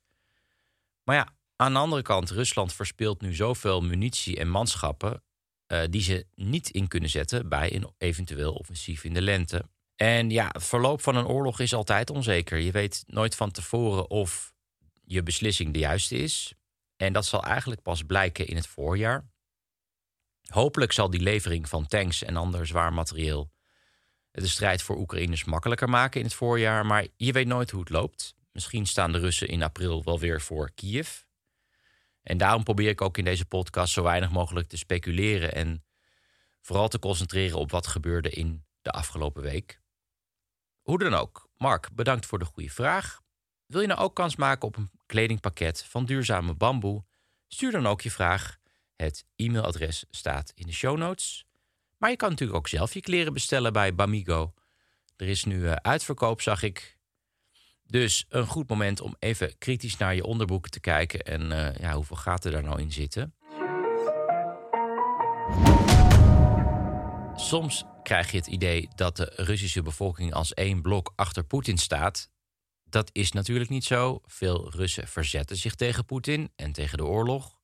Maar 1.05 1.17
ja, 1.17 1.35
aan 1.57 1.73
de 1.73 1.79
andere 1.79 2.03
kant, 2.03 2.31
Rusland 2.31 2.73
verspeelt 2.73 3.21
nu 3.21 3.35
zoveel 3.35 3.81
munitie 3.81 4.37
en 4.37 4.49
manschappen 4.49 5.23
uh, 5.73 5.83
die 5.91 6.03
ze 6.03 6.27
niet 6.35 6.71
in 6.71 6.89
kunnen 6.89 7.11
zetten 7.11 7.49
bij 7.49 7.75
een 7.75 7.93
eventueel 7.99 8.53
offensief 8.53 9.05
in 9.05 9.15
de 9.15 9.23
lente. 9.23 9.65
En 9.97 10.31
ja, 10.31 10.49
het 10.53 10.65
verloop 10.65 11.03
van 11.03 11.17
een 11.17 11.27
oorlog 11.27 11.61
is 11.61 11.75
altijd 11.75 12.11
onzeker. 12.11 12.59
Je 12.59 12.71
weet 12.71 13.05
nooit 13.07 13.35
van 13.35 13.51
tevoren 13.51 14.11
of 14.11 14.53
je 15.05 15.23
beslissing 15.23 15.73
de 15.73 15.79
juiste 15.79 16.17
is. 16.17 16.53
En 16.97 17.13
dat 17.13 17.27
zal 17.27 17.45
eigenlijk 17.45 17.83
pas 17.83 18.03
blijken 18.03 18.47
in 18.47 18.57
het 18.57 18.67
voorjaar. 18.67 19.30
Hopelijk 20.51 20.93
zal 20.93 21.11
die 21.11 21.21
levering 21.21 21.69
van 21.69 21.87
tanks 21.87 22.23
en 22.23 22.37
ander 22.37 22.67
zwaar 22.67 22.93
materieel 22.93 23.51
de 24.31 24.47
strijd 24.47 24.83
voor 24.83 24.99
Oekraïners 24.99 25.45
makkelijker 25.45 25.89
maken 25.89 26.21
in 26.21 26.27
het 26.27 26.35
voorjaar. 26.35 26.87
Maar 26.87 27.07
je 27.17 27.33
weet 27.33 27.47
nooit 27.47 27.71
hoe 27.71 27.81
het 27.81 27.91
loopt. 27.91 28.35
Misschien 28.53 28.87
staan 28.87 29.13
de 29.13 29.19
Russen 29.19 29.49
in 29.49 29.63
april 29.63 30.05
wel 30.05 30.19
weer 30.19 30.41
voor 30.41 30.71
Kiev. 30.75 31.21
En 32.23 32.39
daarom 32.39 32.63
probeer 32.63 32.89
ik 32.89 33.01
ook 33.01 33.19
in 33.19 33.25
deze 33.25 33.45
podcast 33.45 33.93
zo 33.93 34.03
weinig 34.03 34.31
mogelijk 34.31 34.69
te 34.69 34.77
speculeren 34.77 35.55
en 35.55 35.85
vooral 36.61 36.89
te 36.89 36.99
concentreren 36.99 37.59
op 37.59 37.71
wat 37.71 37.87
gebeurde 37.87 38.31
in 38.31 38.65
de 38.83 38.91
afgelopen 38.91 39.43
week. 39.43 39.81
Hoe 40.83 40.99
dan 40.99 41.15
ook, 41.15 41.49
Mark, 41.57 41.89
bedankt 41.93 42.27
voor 42.27 42.39
de 42.39 42.45
goede 42.45 42.71
vraag. 42.71 43.21
Wil 43.67 43.81
je 43.81 43.87
nou 43.87 44.01
ook 44.01 44.15
kans 44.15 44.37
maken 44.37 44.69
op 44.69 44.77
een 44.77 44.91
kledingpakket 45.07 45.85
van 45.85 46.05
duurzame 46.05 46.55
bamboe? 46.55 47.05
Stuur 47.49 47.71
dan 47.71 47.87
ook 47.87 48.01
je 48.01 48.11
vraag. 48.11 48.60
Het 49.01 49.25
e-mailadres 49.37 50.05
staat 50.11 50.53
in 50.55 50.67
de 50.67 50.73
show 50.73 50.99
notes. 50.99 51.45
Maar 51.97 52.11
je 52.11 52.17
kan 52.17 52.31
natuurlijk 52.31 52.59
ook 52.59 52.69
zelf 52.69 52.95
je 52.95 53.01
kleren 53.01 53.33
bestellen 53.33 53.73
bij 53.73 53.95
Bamigo. 53.95 54.55
Er 55.17 55.29
is 55.29 55.45
nu 55.45 55.57
uh, 55.57 55.73
uitverkoop, 55.73 56.41
zag 56.41 56.63
ik. 56.63 56.99
Dus 57.87 58.25
een 58.29 58.47
goed 58.47 58.69
moment 58.69 59.01
om 59.01 59.17
even 59.19 59.59
kritisch 59.59 59.97
naar 59.97 60.15
je 60.15 60.25
onderboeken 60.25 60.71
te 60.71 60.81
kijken 60.81 61.21
en 61.21 61.51
uh, 61.51 61.75
ja, 61.75 61.95
hoeveel 61.95 62.17
gaten 62.17 62.53
daar 62.53 62.63
nou 62.63 62.81
in 62.81 62.93
zitten. 62.93 63.35
Soms 67.35 67.85
krijg 68.03 68.31
je 68.31 68.37
het 68.37 68.47
idee 68.47 68.89
dat 68.95 69.17
de 69.17 69.33
Russische 69.37 69.83
bevolking 69.83 70.33
als 70.33 70.55
één 70.55 70.83
blok 70.83 71.13
achter 71.17 71.45
Poetin 71.45 71.79
staat. 71.79 72.31
Dat 72.85 73.11
is 73.13 73.33
natuurlijk 73.33 73.71
niet 73.71 73.85
zo. 73.85 74.21
Veel 74.25 74.71
Russen 74.71 75.09
verzetten 75.09 75.57
zich 75.57 75.75
tegen 75.75 76.05
Poetin 76.05 76.53
en 76.57 76.73
tegen 76.73 76.99
de 76.99 77.05
oorlog. 77.05 77.60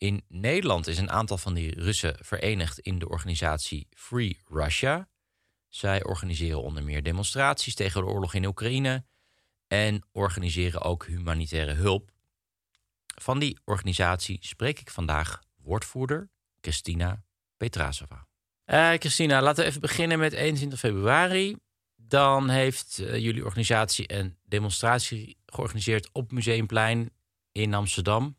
In 0.00 0.24
Nederland 0.28 0.86
is 0.86 0.98
een 0.98 1.10
aantal 1.10 1.38
van 1.38 1.54
die 1.54 1.80
Russen 1.80 2.16
verenigd 2.20 2.78
in 2.78 2.98
de 2.98 3.08
organisatie 3.08 3.88
Free 3.90 4.38
Russia. 4.48 5.08
Zij 5.68 6.04
organiseren 6.04 6.62
onder 6.62 6.84
meer 6.84 7.02
demonstraties 7.02 7.74
tegen 7.74 8.00
de 8.00 8.06
oorlog 8.06 8.34
in 8.34 8.44
Oekraïne 8.44 9.04
en 9.66 10.02
organiseren 10.12 10.82
ook 10.82 11.06
humanitaire 11.06 11.72
hulp. 11.72 12.10
Van 13.20 13.38
die 13.38 13.58
organisatie 13.64 14.38
spreek 14.40 14.80
ik 14.80 14.90
vandaag 14.90 15.42
woordvoerder 15.56 16.30
Christina 16.60 17.24
Petrasova. 17.56 18.26
Uh, 18.66 18.90
Christina, 18.92 19.42
laten 19.42 19.62
we 19.62 19.68
even 19.68 19.80
beginnen 19.80 20.18
met 20.18 20.32
21 20.32 20.78
februari. 20.78 21.56
Dan 21.96 22.48
heeft 22.48 22.98
uh, 23.00 23.16
jullie 23.16 23.44
organisatie 23.44 24.14
een 24.14 24.38
demonstratie 24.44 25.38
georganiseerd 25.46 26.08
op 26.12 26.32
Museumplein 26.32 27.10
in 27.52 27.74
Amsterdam. 27.74 28.38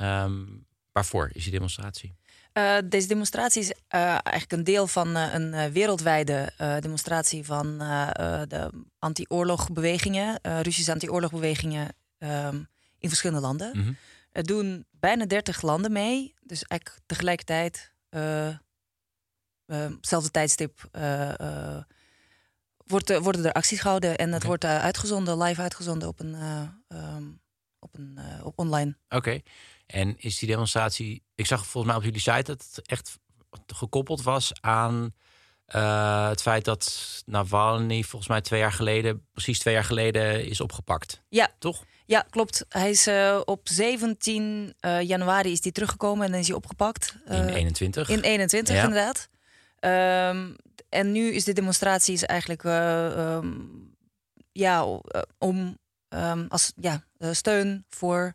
Um, 0.00 0.70
waarvoor 0.92 1.30
is 1.32 1.42
die 1.42 1.52
demonstratie? 1.52 2.14
Uh, 2.54 2.76
deze 2.84 3.08
demonstratie 3.08 3.62
is 3.62 3.68
uh, 3.68 3.74
eigenlijk 4.10 4.52
een 4.52 4.64
deel 4.64 4.86
van 4.86 5.16
uh, 5.16 5.34
een 5.34 5.72
wereldwijde 5.72 6.52
demonstratie 6.80 7.44
van 7.44 7.78
de 8.48 8.70
anti-oorlogbewegingen, 8.98 10.38
Russische 10.42 10.92
anti-oorlogbewegingen 10.92 11.94
um, 12.18 12.68
in 12.98 13.08
verschillende 13.08 13.42
landen. 13.42 13.70
Mm 13.72 13.82
-hmm. 13.82 13.96
Er 14.32 14.44
doen 14.44 14.86
bijna 14.90 15.26
30 15.26 15.62
landen 15.62 15.92
mee, 15.92 16.34
dus 16.42 16.62
eigenlijk 16.62 17.00
tegelijkertijd, 17.06 17.92
op 19.66 19.96
hetzelfde 19.96 20.30
tijdstip, 20.30 20.88
wordt, 22.76 23.18
worden 23.18 23.44
er 23.44 23.52
acties 23.52 23.80
gehouden 23.80 24.16
en 24.16 24.26
het 24.26 24.44
okay. 24.44 24.48
wordt 24.48 24.64
uitgezonden, 24.64 25.42
live 25.42 25.60
uitgezonden 25.60 26.08
op 26.08 26.20
een, 26.20 26.34
um, 26.88 27.40
op 27.78 27.94
een 27.94 28.18
op 28.42 28.58
online. 28.58 28.96
Oké. 29.08 29.16
Okay. 29.16 29.42
En 29.92 30.14
is 30.18 30.38
die 30.38 30.48
demonstratie, 30.48 31.22
ik 31.34 31.46
zag 31.46 31.66
volgens 31.66 31.86
mij 31.86 31.96
op 31.96 32.02
jullie 32.02 32.20
site 32.20 32.42
dat 32.42 32.68
het 32.74 32.86
echt 32.86 33.18
gekoppeld 33.66 34.22
was 34.22 34.52
aan 34.60 35.14
uh, 35.74 36.28
het 36.28 36.42
feit 36.42 36.64
dat 36.64 37.22
Navalny 37.26 38.02
volgens 38.02 38.30
mij 38.30 38.40
twee 38.40 38.60
jaar 38.60 38.72
geleden, 38.72 39.26
precies 39.32 39.58
twee 39.58 39.74
jaar 39.74 39.84
geleden, 39.84 40.46
is 40.46 40.60
opgepakt. 40.60 41.22
Ja, 41.28 41.50
toch? 41.58 41.84
Ja, 42.06 42.26
klopt. 42.30 42.64
Hij 42.68 42.90
is 42.90 43.06
uh, 43.06 43.40
op 43.44 43.68
17 43.68 44.74
uh, 44.80 45.00
januari 45.00 45.52
is 45.52 45.62
hij 45.62 45.72
teruggekomen 45.72 46.24
en 46.24 46.30
dan 46.30 46.40
is 46.40 46.46
hij 46.46 46.56
opgepakt. 46.56 47.16
in 47.28 47.48
21. 47.48 48.08
In 48.08 48.20
21, 48.20 48.74
ja. 48.74 48.82
inderdaad. 48.82 49.28
Um, 50.34 50.56
en 50.88 51.12
nu 51.12 51.32
is 51.32 51.44
de 51.44 51.52
demonstratie 51.52 52.14
is 52.14 52.24
eigenlijk 52.24 52.64
um, 52.64 53.94
ja, 54.52 54.84
om 55.38 55.78
um, 56.08 56.46
als 56.48 56.72
ja, 56.76 57.04
steun 57.18 57.84
voor 57.88 58.34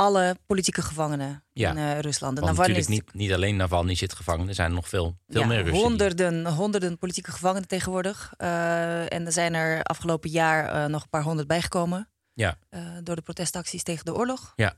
alle 0.00 0.36
politieke 0.46 0.82
gevangenen 0.82 1.44
ja. 1.52 1.70
in 1.70 1.76
uh, 1.76 1.98
Rusland. 1.98 2.38
Want 2.38 2.56
natuurlijk 2.56 2.88
niet, 2.88 3.14
niet 3.14 3.32
alleen 3.32 3.56
Navalny 3.56 3.94
zit 3.94 4.12
gevangen. 4.12 4.48
Er 4.48 4.54
zijn 4.54 4.72
nog 4.72 4.88
veel, 4.88 5.16
veel 5.28 5.40
ja, 5.40 5.46
meer 5.46 5.62
Russen. 5.62 5.82
Honderden, 5.82 6.44
die... 6.44 6.52
honderden 6.52 6.98
politieke 6.98 7.30
gevangenen 7.30 7.68
tegenwoordig. 7.68 8.32
Uh, 8.38 9.12
en 9.12 9.26
er 9.26 9.32
zijn 9.32 9.54
er 9.54 9.82
afgelopen 9.82 10.30
jaar 10.30 10.74
uh, 10.74 10.86
nog 10.86 11.02
een 11.02 11.08
paar 11.08 11.22
honderd 11.22 11.48
bijgekomen. 11.48 12.08
Ja. 12.34 12.58
door 13.02 13.16
de 13.16 13.22
protestacties 13.22 13.82
tegen 13.82 14.04
de 14.04 14.14
oorlog. 14.14 14.52
Ja. 14.56 14.74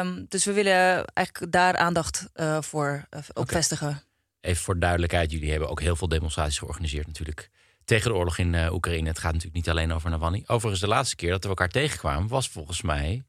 Um, 0.00 0.26
dus 0.28 0.44
we 0.44 0.52
willen 0.52 1.04
eigenlijk 1.04 1.52
daar 1.52 1.76
aandacht 1.76 2.28
voor 2.60 3.06
op 3.10 3.38
okay. 3.38 3.56
vestigen. 3.56 4.02
Even 4.40 4.62
voor 4.62 4.78
duidelijkheid, 4.78 5.30
jullie 5.30 5.50
hebben 5.50 5.68
ook 5.68 5.80
heel 5.80 5.96
veel 5.96 6.08
demonstraties 6.08 6.58
georganiseerd 6.58 7.06
natuurlijk. 7.06 7.50
Tegen 7.84 8.10
de 8.10 8.16
oorlog 8.16 8.38
in 8.38 8.72
Oekraïne. 8.72 9.08
Het 9.08 9.18
gaat 9.18 9.32
natuurlijk 9.32 9.54
niet 9.54 9.68
alleen 9.68 9.92
over 9.92 10.10
Navalny. 10.10 10.44
Overigens, 10.46 10.80
de 10.80 10.88
laatste 10.88 11.16
keer 11.16 11.30
dat 11.30 11.42
we 11.42 11.48
elkaar 11.48 11.68
tegenkwamen 11.68 12.28
was 12.28 12.48
volgens 12.48 12.82
mij 12.82 13.24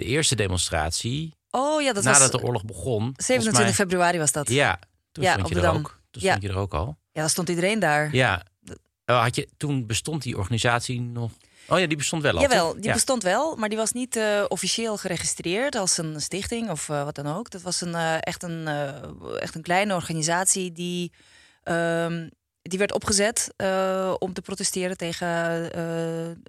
de 0.00 0.06
eerste 0.06 0.34
demonstratie. 0.34 1.34
Oh 1.50 1.82
ja, 1.82 1.92
dat 1.92 2.04
nadat 2.04 2.20
was, 2.20 2.40
de 2.40 2.46
oorlog 2.46 2.64
begon. 2.64 3.14
27 3.16 3.64
mij, 3.64 3.72
februari 3.72 4.18
was 4.18 4.32
dat. 4.32 4.48
Ja, 4.48 4.78
toen 5.12 5.24
ja, 5.24 5.32
stond 5.32 5.48
je 5.48 5.54
er 5.54 5.62
Dam. 5.62 5.76
ook. 5.76 6.00
Toen 6.10 6.22
ja. 6.22 6.28
stond 6.28 6.42
je 6.42 6.48
er 6.48 6.56
ook 6.56 6.74
al. 6.74 6.96
Ja, 7.12 7.20
dan 7.20 7.30
stond 7.30 7.48
iedereen 7.48 7.78
daar. 7.78 8.14
Ja. 8.14 8.42
Had 9.04 9.36
je, 9.36 9.48
toen 9.56 9.86
bestond 9.86 10.22
die 10.22 10.38
organisatie 10.38 11.00
nog. 11.00 11.32
Oh 11.68 11.78
ja, 11.78 11.86
die 11.86 11.96
bestond 11.96 12.22
wel 12.22 12.34
al. 12.34 12.40
Jawel, 12.40 12.80
die 12.80 12.92
bestond 12.92 13.22
wel, 13.22 13.56
maar 13.56 13.68
die 13.68 13.78
was 13.78 13.92
niet 13.92 14.16
uh, 14.16 14.44
officieel 14.48 14.96
geregistreerd 14.96 15.74
als 15.74 15.98
een 15.98 16.20
stichting 16.20 16.70
of 16.70 16.88
uh, 16.88 17.04
wat 17.04 17.14
dan 17.14 17.26
ook. 17.26 17.50
Dat 17.50 17.62
was 17.62 17.80
een, 17.80 17.92
uh, 17.92 18.16
echt, 18.20 18.42
een, 18.42 18.66
echt 19.40 19.54
een 19.54 19.62
kleine 19.62 19.94
organisatie 19.94 20.72
die. 20.72 21.12
die 22.62 22.78
werd 22.78 22.92
opgezet 22.92 23.54
om 24.18 24.32
te 24.32 24.42
protesteren 24.42 24.96
tegen, 24.96 25.70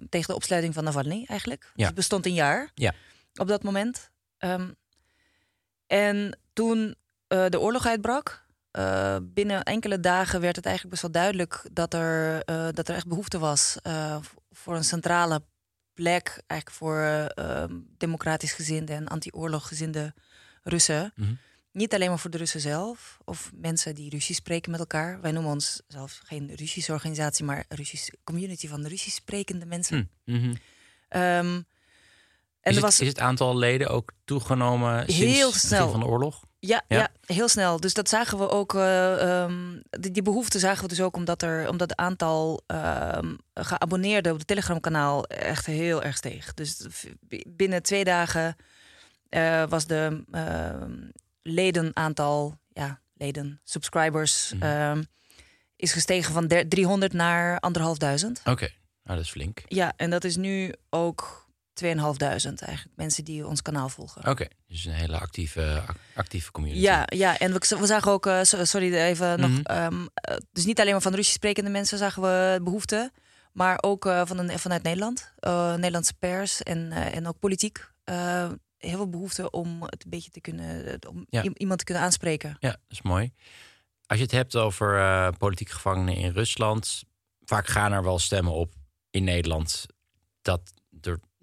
tegen 0.08 0.26
de 0.26 0.34
opsluiting 0.34 0.74
van 0.74 0.84
Navalny 0.84 1.24
eigenlijk. 1.26 1.62
Ja. 1.62 1.70
Dus 1.74 1.86
het 1.86 1.94
bestond 1.94 2.26
een 2.26 2.34
jaar 2.34 2.70
Ja. 2.74 2.92
Op 3.34 3.48
dat 3.48 3.62
moment. 3.62 4.10
Um, 4.38 4.74
en 5.86 6.38
toen 6.52 6.94
uh, 7.28 7.46
de 7.48 7.60
oorlog 7.60 7.86
uitbrak, 7.86 8.46
binnen 9.22 9.62
enkele 9.62 10.00
dagen 10.00 10.40
werd 10.40 10.56
het 10.56 10.64
eigenlijk 10.64 10.94
best 10.94 11.12
wel 11.12 11.22
duidelijk 11.22 11.64
dat 11.72 11.94
er, 11.94 12.44
dat 12.74 12.88
er 12.88 12.94
echt 12.94 13.06
behoefte 13.06 13.38
was 13.38 13.76
voor 14.50 14.76
een 14.76 14.84
centrale 14.84 15.42
plek, 15.94 16.42
eigenlijk 16.46 16.70
voor 16.70 17.26
democratisch 17.96 18.52
gezinde 18.52 18.92
en 18.92 19.08
anti-oorloggezinde 19.08 20.14
Russen. 20.62 21.12
Mm 21.14 21.24
-hmm. 21.24 21.38
Niet 21.72 21.94
alleen 21.94 22.08
maar 22.08 22.18
voor 22.18 22.30
de 22.30 22.38
Russen 22.38 22.60
zelf 22.60 23.18
of 23.24 23.50
mensen 23.54 23.94
die 23.94 24.10
Russisch 24.10 24.40
spreken 24.40 24.70
met 24.70 24.80
elkaar. 24.80 25.20
Wij 25.20 25.32
noemen 25.32 25.52
ons 25.52 25.82
zelf 25.88 26.20
geen 26.24 26.54
Russische 26.54 26.92
organisatie, 26.92 27.44
maar 27.44 27.64
Russisch 27.68 28.10
community 28.24 28.68
van 28.68 28.86
Russisch 28.86 29.16
sprekende 29.16 29.66
mensen. 29.66 30.10
Mm 30.24 30.38
-hmm. 30.38 30.56
um, 31.20 31.66
en 32.62 32.70
is, 32.70 32.76
het, 32.76 32.84
was, 32.84 33.00
is 33.00 33.08
het 33.08 33.18
aantal 33.18 33.56
leden 33.56 33.88
ook 33.88 34.12
toegenomen 34.24 35.04
heel 35.12 35.50
sinds 35.50 35.66
snel. 35.66 35.90
van 35.90 36.00
de 36.00 36.06
oorlog? 36.06 36.44
Ja, 36.58 36.82
ja, 36.88 36.96
ja. 36.96 37.08
heel 37.34 37.48
snel. 37.48 37.80
Dus 37.80 37.94
dat 37.94 38.08
zagen 38.08 38.38
we 38.38 38.50
ook. 38.50 38.74
Uh, 38.74 39.42
um, 39.42 39.82
die, 39.90 40.10
die, 40.10 40.22
behoefte 40.22 40.58
zagen 40.58 40.82
we 40.82 40.88
dus 40.88 41.00
ook 41.00 41.16
omdat 41.16 41.42
er 41.42 41.68
omdat 41.68 41.90
het 41.90 41.98
aantal 41.98 42.62
uh, 42.66 43.18
geabonneerden 43.54 44.32
op 44.32 44.38
het 44.38 44.46
Telegram-kanaal 44.46 45.24
echt 45.26 45.66
heel 45.66 46.02
erg 46.02 46.16
steeg. 46.16 46.54
Dus 46.54 46.86
binnen 47.46 47.82
twee 47.82 48.04
dagen 48.04 48.56
uh, 49.30 49.64
was 49.68 49.86
de 49.86 50.24
ledenaantal, 51.42 52.58
ja, 52.72 53.00
leden, 53.14 53.60
subscribers, 53.64 54.52
mm 54.54 54.60
-hmm. 54.60 55.06
is 55.76 55.92
gestegen 55.92 56.32
van 56.32 56.48
300 56.68 57.12
naar 57.12 57.58
anderhalfduizend. 57.60 58.38
Oké, 58.38 58.50
okay. 58.50 58.74
nou, 59.02 59.16
dat 59.16 59.26
is 59.26 59.32
flink. 59.32 59.62
Ja, 59.66 59.92
en 59.96 60.10
dat 60.10 60.24
is 60.24 60.36
nu 60.36 60.74
ook 60.90 61.41
2500 61.72 62.62
eigenlijk 62.62 62.96
mensen 62.96 63.24
die 63.24 63.46
ons 63.46 63.62
kanaal 63.62 63.88
volgen. 63.88 64.20
Oké, 64.20 64.30
okay, 64.30 64.50
dus 64.66 64.84
een 64.84 64.92
hele 64.92 65.18
actieve, 65.18 65.82
actieve 66.14 66.50
community. 66.50 66.82
Ja, 66.82 67.02
ja 67.06 67.38
en 67.38 67.52
we, 67.52 67.76
we 67.78 67.86
zagen 67.86 68.12
ook, 68.12 68.26
uh, 68.26 68.42
sorry 68.42 68.94
even 68.94 69.40
mm 69.40 69.44
-hmm. 69.44 69.62
nog, 69.62 69.76
um, 69.92 70.08
dus 70.52 70.64
niet 70.64 70.80
alleen 70.80 70.92
maar 70.92 71.02
van 71.02 71.14
Russisch 71.14 71.36
sprekende 71.36 71.70
mensen 71.70 71.98
zagen 71.98 72.22
we 72.22 72.60
behoeften, 72.62 73.12
maar 73.52 73.78
ook 73.80 74.04
uh, 74.04 74.22
van 74.24 74.38
een, 74.38 74.58
vanuit 74.58 74.82
Nederland, 74.82 75.32
Nederlandse 75.76 76.14
pers 76.14 76.62
en, 76.62 76.92
en 76.92 77.26
ook 77.26 77.38
politiek. 77.38 77.90
heel 78.78 78.96
veel 78.96 79.10
behoefte 79.10 79.50
om 79.50 79.82
het 79.82 80.04
een 80.04 80.10
beetje 80.10 80.30
te 80.30 80.40
kunnen, 80.40 80.98
om 81.08 81.26
ja. 81.28 81.42
iemand 81.54 81.78
te 81.78 81.84
kunnen 81.84 82.02
aanspreken. 82.02 82.56
Ja, 82.58 82.70
dat 82.70 82.78
is 82.88 83.02
mooi. 83.02 83.32
Als 84.06 84.18
je 84.18 84.24
het 84.24 84.34
hebt 84.34 84.56
over 84.56 85.36
politieke 85.36 85.72
gevangenen 85.72 86.16
in 86.16 86.32
Rusland, 86.32 87.02
vaak 87.44 87.66
gaan 87.66 87.92
er 87.92 88.02
wel 88.02 88.18
stemmen 88.18 88.52
op 88.52 88.72
in 89.10 89.24
Nederland 89.24 89.86
dat 90.42 90.72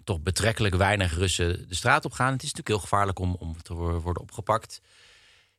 toch 0.09 0.21
betrekkelijk 0.21 0.75
weinig 0.75 1.17
Russen 1.17 1.67
de 1.67 1.75
straat 1.75 2.05
op 2.05 2.11
gaan. 2.11 2.31
Het 2.31 2.43
is 2.43 2.53
natuurlijk 2.53 2.67
heel 2.67 2.79
gevaarlijk 2.79 3.19
om, 3.19 3.35
om 3.39 3.61
te 3.61 3.73
worden 3.73 4.21
opgepakt. 4.21 4.81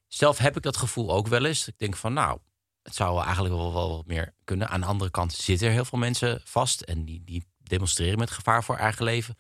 Zelf 0.07 0.39
heb 0.39 0.57
ik 0.57 0.63
dat 0.63 0.77
gevoel 0.77 1.11
ook 1.11 1.27
wel 1.27 1.45
eens. 1.45 1.69
Ik 1.69 1.79
denk 1.79 1.97
van 1.97 2.13
nou, 2.13 2.39
het 2.83 2.95
zou 2.95 3.25
eigenlijk 3.25 3.55
wel, 3.55 3.73
wat 3.73 4.07
meer 4.07 4.35
kunnen. 4.45 4.69
Aan 4.69 4.81
de 4.81 4.87
andere 4.87 5.11
kant 5.11 5.33
zitten 5.33 5.67
er 5.67 5.73
heel 5.73 5.85
veel 5.85 5.99
mensen 5.99 6.41
vast 6.45 6.81
en 6.81 7.05
die, 7.05 7.23
die 7.25 7.45
demonstreren 7.59 8.19
met 8.19 8.31
gevaar 8.31 8.65
voor 8.65 8.77
eigen 8.77 9.05
leven. 9.05 9.37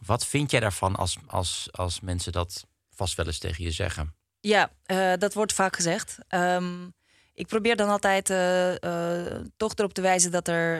Wat 0.00 0.26
vind 0.26 0.50
jij 0.50 0.60
daarvan 0.60 0.96
als, 0.96 1.16
als, 1.26 1.68
als 1.70 2.00
mensen 2.00 2.32
dat 2.32 2.66
vast 2.94 3.14
wel 3.14 3.26
eens 3.26 3.38
tegen 3.38 3.64
je 3.64 3.70
zeggen? 3.70 4.14
Ja, 4.40 4.70
uh, 4.86 5.12
dat 5.18 5.34
wordt 5.34 5.52
vaak 5.52 5.76
gezegd. 5.76 6.18
Um, 6.28 6.94
ik 7.40 7.46
probeer 7.46 7.76
dan 7.76 7.88
altijd 7.88 8.30
uh, 8.30 8.74
uh, 8.74 9.40
toch 9.56 9.72
erop 9.74 9.92
te 9.92 10.00
wijzen 10.00 10.30
dat 10.30 10.48
er 10.48 10.78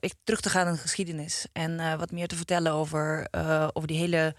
ik 0.00 0.14
terug 0.24 0.40
te 0.40 0.50
gaan 0.50 0.66
in 0.66 0.72
de 0.72 0.78
geschiedenis 0.78 1.46
en 1.52 1.98
wat 1.98 2.10
meer 2.10 2.26
te 2.26 2.36
vertellen 2.36 2.72
over, 2.72 3.28
over 3.72 3.88
die 3.88 3.98
hele 3.98 4.34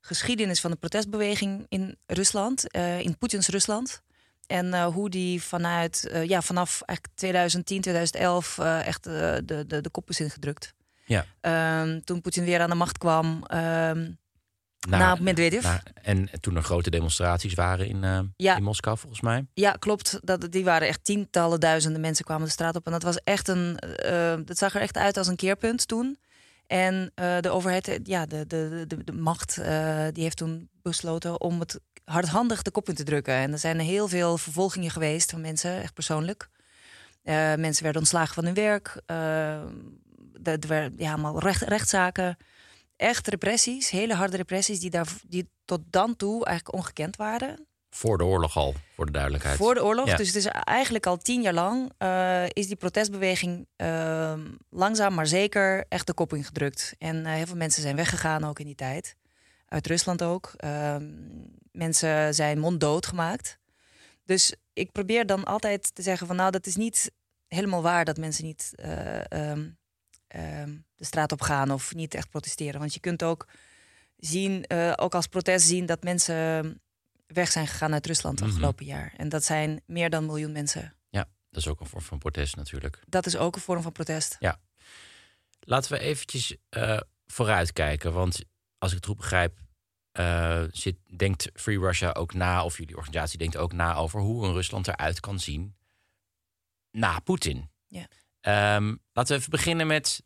geschiedenis 0.00 0.60
van 0.60 0.70
de 0.70 0.76
protestbeweging 0.76 1.66
in 1.68 1.96
Rusland, 2.06 2.66
in 3.00 3.18
Poetins 3.18 3.48
Rusland. 3.48 4.02
En 4.46 4.82
hoe 4.82 5.10
die 5.10 5.42
vanuit, 5.42 6.10
ja, 6.24 6.42
vanaf 6.42 6.82
eigenlijk 6.82 7.18
2010, 7.18 7.80
2011 7.80 8.58
echt 8.58 9.04
de, 9.04 9.42
de, 9.44 9.80
de 9.80 9.90
kop 9.90 10.08
is 10.08 10.20
ingedrukt. 10.20 10.74
Ja. 11.08 11.26
Um, 11.82 12.04
toen 12.04 12.20
Poetin 12.20 12.44
weer 12.44 12.60
aan 12.60 12.70
de 12.70 12.74
macht 12.74 12.98
kwam. 12.98 13.44
Um, 13.54 14.18
na, 14.88 14.98
na 14.98 15.16
Medvedev. 15.20 15.62
Na, 15.62 15.82
en 16.02 16.28
toen 16.40 16.56
er 16.56 16.62
grote 16.62 16.90
demonstraties 16.90 17.54
waren 17.54 17.86
in, 17.86 18.02
uh, 18.02 18.20
ja. 18.36 18.56
in 18.56 18.62
Moskou, 18.62 18.98
volgens 18.98 19.20
mij. 19.20 19.46
Ja, 19.54 19.72
klopt. 19.72 20.18
Dat, 20.22 20.52
die 20.52 20.64
waren 20.64 20.88
echt 20.88 21.04
tientallen 21.04 21.60
duizenden 21.60 22.00
mensen 22.00 22.24
kwamen 22.24 22.44
de 22.44 22.52
straat 22.52 22.76
op. 22.76 22.86
En 22.86 22.92
dat 22.92 23.02
was 23.02 23.16
echt 23.24 23.48
een. 23.48 23.78
Uh, 24.06 24.34
dat 24.44 24.58
zag 24.58 24.74
er 24.74 24.80
echt 24.80 24.96
uit 24.96 25.16
als 25.16 25.26
een 25.26 25.36
keerpunt 25.36 25.88
toen. 25.88 26.18
En 26.66 27.12
uh, 27.14 27.38
de 27.40 27.50
overheid, 27.50 28.00
ja, 28.02 28.26
de, 28.26 28.46
de, 28.46 28.84
de, 28.86 29.04
de 29.04 29.12
macht, 29.12 29.54
die 30.12 30.22
heeft 30.22 30.36
toen 30.36 30.68
besloten 30.82 31.40
om 31.40 31.60
het 31.60 31.80
hardhandig 32.04 32.62
de 32.62 32.70
kop 32.70 32.88
in 32.88 32.94
te 32.94 33.04
drukken. 33.04 33.34
En 33.34 33.52
er 33.52 33.58
zijn 33.58 33.78
heel 33.78 34.08
veel 34.08 34.38
vervolgingen 34.38 34.90
geweest 34.90 35.30
van 35.30 35.40
mensen, 35.40 35.82
echt 35.82 35.94
persoonlijk. 35.94 36.48
mensen 37.56 37.82
werden 37.82 38.00
ontslagen 38.00 38.34
van 38.34 38.44
hun 38.44 38.54
werk 38.54 39.02
er 40.42 40.68
werden 40.68 40.94
ja, 40.96 41.12
allemaal 41.12 41.40
recht, 41.40 41.62
rechtszaken. 41.62 42.36
Echt 42.98 43.28
repressies, 43.28 43.90
hele 43.90 44.14
harde 44.14 44.36
repressies, 44.36 44.80
die, 44.80 44.90
daar, 44.90 45.08
die 45.26 45.50
tot 45.64 45.80
dan 45.90 46.16
toe 46.16 46.44
eigenlijk 46.44 46.76
ongekend 46.76 47.16
waren. 47.16 47.66
Voor 47.90 48.18
de 48.18 48.24
oorlog 48.24 48.56
al, 48.56 48.74
voor 48.94 49.06
de 49.06 49.12
duidelijkheid. 49.12 49.56
Voor 49.56 49.74
de 49.74 49.84
oorlog. 49.84 50.16
Dus 50.16 50.26
het 50.26 50.36
is 50.36 50.46
eigenlijk 50.46 51.06
al 51.06 51.16
tien 51.16 51.42
jaar 51.42 51.52
lang 51.52 51.92
uh, 51.98 52.44
is 52.48 52.66
die 52.66 52.76
protestbeweging 52.76 53.66
uh, 53.76 54.32
langzaam 54.70 55.14
maar 55.14 55.26
zeker 55.26 55.84
echt 55.88 56.06
de 56.06 56.14
kop 56.14 56.32
ingedrukt. 56.32 56.94
En 56.98 57.16
uh, 57.16 57.32
heel 57.32 57.46
veel 57.46 57.56
mensen 57.56 57.82
zijn 57.82 57.96
weggegaan 57.96 58.44
ook 58.44 58.58
in 58.58 58.66
die 58.66 58.74
tijd. 58.74 59.16
Uit 59.66 59.86
Rusland 59.86 60.22
ook. 60.22 60.52
Ehm, 60.56 61.06
mensen 61.72 62.34
zijn 62.34 62.58
monddood 62.58 63.06
gemaakt. 63.06 63.58
Dus 64.24 64.54
ik 64.72 64.92
probeer 64.92 65.26
dan 65.26 65.44
altijd 65.44 65.94
te 65.94 66.02
zeggen 66.02 66.26
van 66.26 66.36
nou, 66.36 66.50
dat 66.50 66.66
is 66.66 66.76
niet 66.76 67.12
helemaal 67.46 67.82
waar 67.82 68.04
dat 68.04 68.16
mensen 68.16 68.44
niet 68.44 68.72
um, 69.32 69.77
Ehm, 70.28 70.76
de 70.94 71.04
straat 71.04 71.32
op 71.32 71.40
gaan 71.40 71.70
of 71.70 71.94
niet 71.94 72.14
echt 72.14 72.30
protesteren. 72.30 72.80
Want 72.80 72.94
je 72.94 73.00
kunt 73.00 73.22
ook 73.22 73.46
zien, 74.16 74.64
uh, 74.68 74.92
ook 74.96 75.14
als 75.14 75.26
protest 75.26 75.66
zien, 75.66 75.86
dat 75.86 76.02
mensen 76.02 76.80
weg 77.26 77.50
zijn 77.50 77.66
gegaan 77.66 77.92
uit 77.92 78.06
Rusland 78.06 78.38
het 78.38 78.48
mhm. 78.48 78.56
afgelopen 78.56 78.84
jaar. 78.84 79.12
En 79.16 79.28
dat 79.28 79.44
zijn 79.44 79.82
meer 79.86 80.10
dan 80.10 80.20
een 80.20 80.26
miljoen 80.26 80.52
mensen. 80.52 80.94
Ja, 81.08 81.28
dat 81.50 81.60
is 81.60 81.68
ook 81.68 81.80
een 81.80 81.86
vorm 81.86 82.02
van 82.02 82.18
protest 82.18 82.56
natuurlijk. 82.56 83.02
Dat 83.06 83.26
is 83.26 83.36
ook 83.36 83.54
een 83.54 83.60
vorm 83.60 83.82
van 83.82 83.92
protest. 83.92 84.36
Ja. 84.38 84.60
Laten 85.60 85.92
we 85.92 85.98
eventjes 85.98 86.56
uh, 86.76 87.00
vooruitkijken. 87.26 88.12
Want 88.12 88.44
als 88.78 88.90
ik 88.90 88.96
het 88.96 89.06
goed 89.06 89.16
begrijp, 89.16 89.58
uh, 90.12 90.62
zit, 90.70 90.96
denkt 91.16 91.50
Free 91.54 91.78
Russia 91.78 92.12
ook 92.12 92.34
na, 92.34 92.64
of 92.64 92.78
jullie 92.78 92.96
organisatie 92.96 93.38
denkt 93.38 93.56
ook 93.56 93.72
na 93.72 93.94
over 93.94 94.20
hoe 94.20 94.46
een 94.46 94.52
Rusland 94.52 94.88
eruit 94.88 95.20
kan 95.20 95.40
zien 95.40 95.76
na 96.90 97.18
Poetin. 97.18 97.70
Ja. 97.86 98.06
Um, 98.42 99.00
laten 99.12 99.34
we 99.34 99.40
even 99.40 99.50
beginnen 99.50 99.86
met 99.86 100.22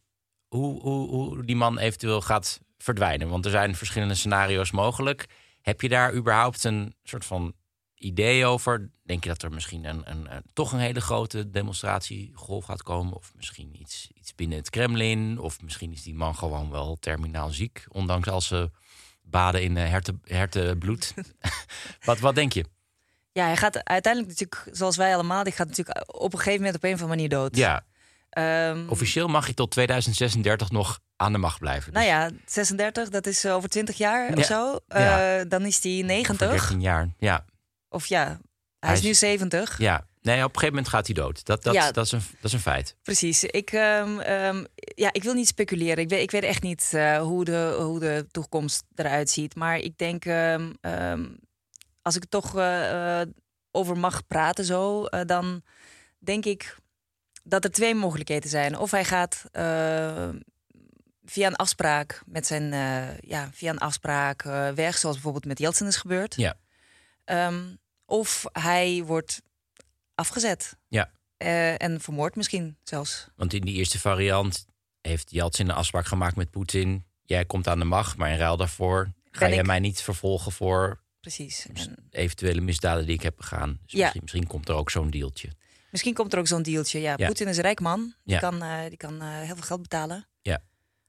hoe, 0.48 0.80
hoe, 0.80 1.08
hoe 1.08 1.44
die 1.44 1.56
man 1.56 1.78
eventueel 1.78 2.20
gaat 2.20 2.60
verdwijnen. 2.78 3.28
Want 3.28 3.44
er 3.44 3.50
zijn 3.50 3.76
verschillende 3.76 4.14
scenario's 4.14 4.70
mogelijk. 4.70 5.26
Heb 5.60 5.80
je 5.80 5.88
daar 5.88 6.14
überhaupt 6.14 6.64
een 6.64 6.94
soort 7.02 7.24
van 7.24 7.54
idee 7.94 8.46
over? 8.46 8.90
Denk 9.02 9.22
je 9.22 9.28
dat 9.28 9.42
er 9.42 9.52
misschien 9.52 9.84
een, 9.84 10.10
een, 10.10 10.28
toch 10.52 10.72
een 10.72 10.78
hele 10.78 11.00
grote 11.00 11.50
demonstratiegolf 11.50 12.64
gaat 12.64 12.82
komen? 12.82 13.14
Of 13.14 13.32
misschien 13.36 13.80
iets, 13.80 14.10
iets 14.14 14.34
binnen 14.34 14.58
het 14.58 14.70
Kremlin? 14.70 15.38
Of 15.38 15.62
misschien 15.62 15.92
is 15.92 16.02
die 16.02 16.14
man 16.14 16.34
gewoon 16.34 16.70
wel 16.70 16.96
terminaal 17.00 17.50
ziek, 17.50 17.84
ondanks 17.88 18.28
al 18.28 18.40
ze 18.40 18.70
baden 19.22 19.62
in 19.62 19.76
herten, 19.76 20.20
hertenbloed. 20.24 21.14
wat, 22.04 22.18
wat 22.18 22.34
denk 22.34 22.52
je? 22.52 22.64
Ja, 23.32 23.44
hij 23.44 23.56
gaat 23.56 23.84
uiteindelijk 23.84 24.38
natuurlijk, 24.38 24.76
zoals 24.76 24.96
wij 24.96 25.14
allemaal, 25.14 25.44
die 25.44 25.52
gaat 25.52 25.68
natuurlijk 25.68 26.14
op 26.22 26.32
een 26.32 26.38
gegeven 26.38 26.58
moment 26.58 26.76
op 26.76 26.82
een 26.84 26.94
of 26.94 27.00
andere 27.00 27.16
manier 27.16 27.28
dood. 27.28 27.56
Ja, 27.56 27.84
Um, 28.38 28.88
Officieel 28.88 29.28
mag 29.28 29.46
je 29.46 29.54
tot 29.54 29.70
2036 29.70 30.70
nog 30.70 31.00
aan 31.16 31.32
de 31.32 31.38
macht 31.38 31.58
blijven. 31.58 31.92
Nou 31.92 32.06
dus. 32.06 32.14
Nou 32.14 32.30
ja, 32.30 32.38
36, 32.46 33.08
dat 33.08 33.26
is 33.26 33.46
over 33.46 33.68
20 33.68 33.96
jaar 33.96 34.36
of 34.36 34.44
zo. 34.44 34.78
Uh, 34.88 35.40
dan 35.48 35.64
is 35.64 35.82
hij 35.82 36.02
90. 36.02 36.46
Over 36.46 36.58
13 36.58 36.80
jaar, 36.80 37.08
ja. 37.18 37.44
Of 37.88 38.06
ja, 38.06 38.40
hij, 38.78 38.92
is, 38.92 39.02
nu 39.02 39.14
70. 39.14 39.78
Ja, 39.78 40.06
nee, 40.22 40.36
op 40.36 40.42
een 40.42 40.48
gegeven 40.48 40.68
moment 40.68 40.88
gaat 40.88 41.06
hij 41.06 41.14
dood. 41.14 41.44
Dat, 41.44 41.62
dat, 41.62 41.74
ja. 41.74 41.90
dat, 41.90 42.04
is, 42.04 42.12
een, 42.12 42.22
dat 42.34 42.44
is 42.44 42.52
een 42.52 42.60
feit. 42.60 42.96
Precies. 43.02 43.44
Ik, 43.44 43.72
um, 43.72 44.20
um, 44.20 44.66
ja, 44.76 45.12
ik 45.12 45.22
wil 45.22 45.34
niet 45.34 45.48
speculeren. 45.48 45.98
Ik 45.98 46.08
weet, 46.08 46.22
ik 46.22 46.30
weet 46.30 46.42
echt 46.42 46.62
niet 46.62 46.90
uh, 46.94 47.18
hoe, 47.18 47.44
de, 47.44 47.76
hoe 47.78 47.98
de 47.98 48.26
toekomst 48.30 48.84
eruit 48.94 49.30
ziet. 49.30 49.54
Maar 49.54 49.78
ik 49.78 49.98
denk, 49.98 50.24
als 52.02 52.16
ik 52.16 52.24
toch 52.28 52.56
uh, 52.56 53.20
over 53.70 53.98
mag 53.98 54.26
praten 54.26 54.64
zo, 54.64 55.04
dan 55.04 55.62
denk 56.18 56.44
ik 56.44 56.76
dat 57.42 57.64
er 57.64 57.70
twee 57.70 57.94
mogelijkheden 57.94 58.50
zijn. 58.50 58.78
Of 58.78 58.90
hij 58.90 59.04
gaat 59.04 59.44
uh, 59.52 60.28
via 61.24 61.46
een 61.46 61.56
afspraak 61.56 62.22
met 62.26 62.46
zijn 62.46 62.72
uh, 62.72 63.18
ja, 63.18 63.50
via 63.52 63.70
een 63.70 63.78
afspraak 63.78 64.44
uh, 64.44 64.68
weg, 64.68 64.98
zoals 64.98 65.14
bijvoorbeeld 65.14 65.46
met 65.46 65.58
Jeltsin 65.58 65.86
is 65.86 65.96
gebeurd. 65.96 66.34
Ja. 66.36 66.56
Um, 67.24 67.78
of 68.04 68.44
hij 68.52 69.02
wordt 69.04 69.42
afgezet. 70.14 70.76
Ja. 70.88 71.10
en 71.76 72.00
vermoord 72.00 72.36
misschien 72.36 72.76
zelfs. 72.82 73.28
Want 73.36 73.52
in 73.52 73.60
die 73.60 73.74
eerste 73.74 73.98
variant 73.98 74.66
heeft 75.00 75.30
Jeltsin 75.30 75.68
een 75.68 75.74
afspraak 75.74 76.06
gemaakt 76.06 76.36
met 76.36 76.50
Poetin. 76.50 77.04
Jij 77.22 77.44
komt 77.44 77.68
aan 77.68 77.78
de 77.78 77.84
macht, 77.84 78.16
maar 78.16 78.30
in 78.30 78.38
ruil 78.38 78.56
daarvoor 78.56 79.12
ga 79.30 79.46
je 79.46 79.64
mij 79.64 79.80
niet 79.80 80.02
vervolgen 80.02 80.52
voor 80.52 81.00
Precies. 81.20 81.66
eventuele 82.10 82.60
misdaden 82.60 83.06
die 83.06 83.14
ik 83.14 83.22
heb 83.22 83.36
begaan. 83.36 83.78
Dus 83.82 83.92
ja. 83.92 84.00
misschien, 84.00 84.20
misschien 84.22 84.46
komt 84.46 84.68
er 84.68 84.74
ook 84.74 84.90
zo'n 84.90 85.10
deeltje. 85.10 85.48
Misschien 85.92 86.14
komt 86.14 86.32
er 86.32 86.38
ook 86.38 86.46
zo'n 86.46 86.62
dealtje. 86.62 87.00
Ja, 87.00 87.16
Poetin 87.16 87.48
is 87.48 87.56
een 87.56 87.62
rijk 87.62 87.80
man. 87.80 88.14
Die 88.24 88.38
kan, 88.38 88.62
uh, 88.62 88.80
die 88.88 88.96
kan 88.96 89.14
uh, 89.14 89.28
heel 89.28 89.54
veel 89.54 89.62
geld 89.62 89.82
betalen. 89.82 90.28
Ja. 90.42 90.62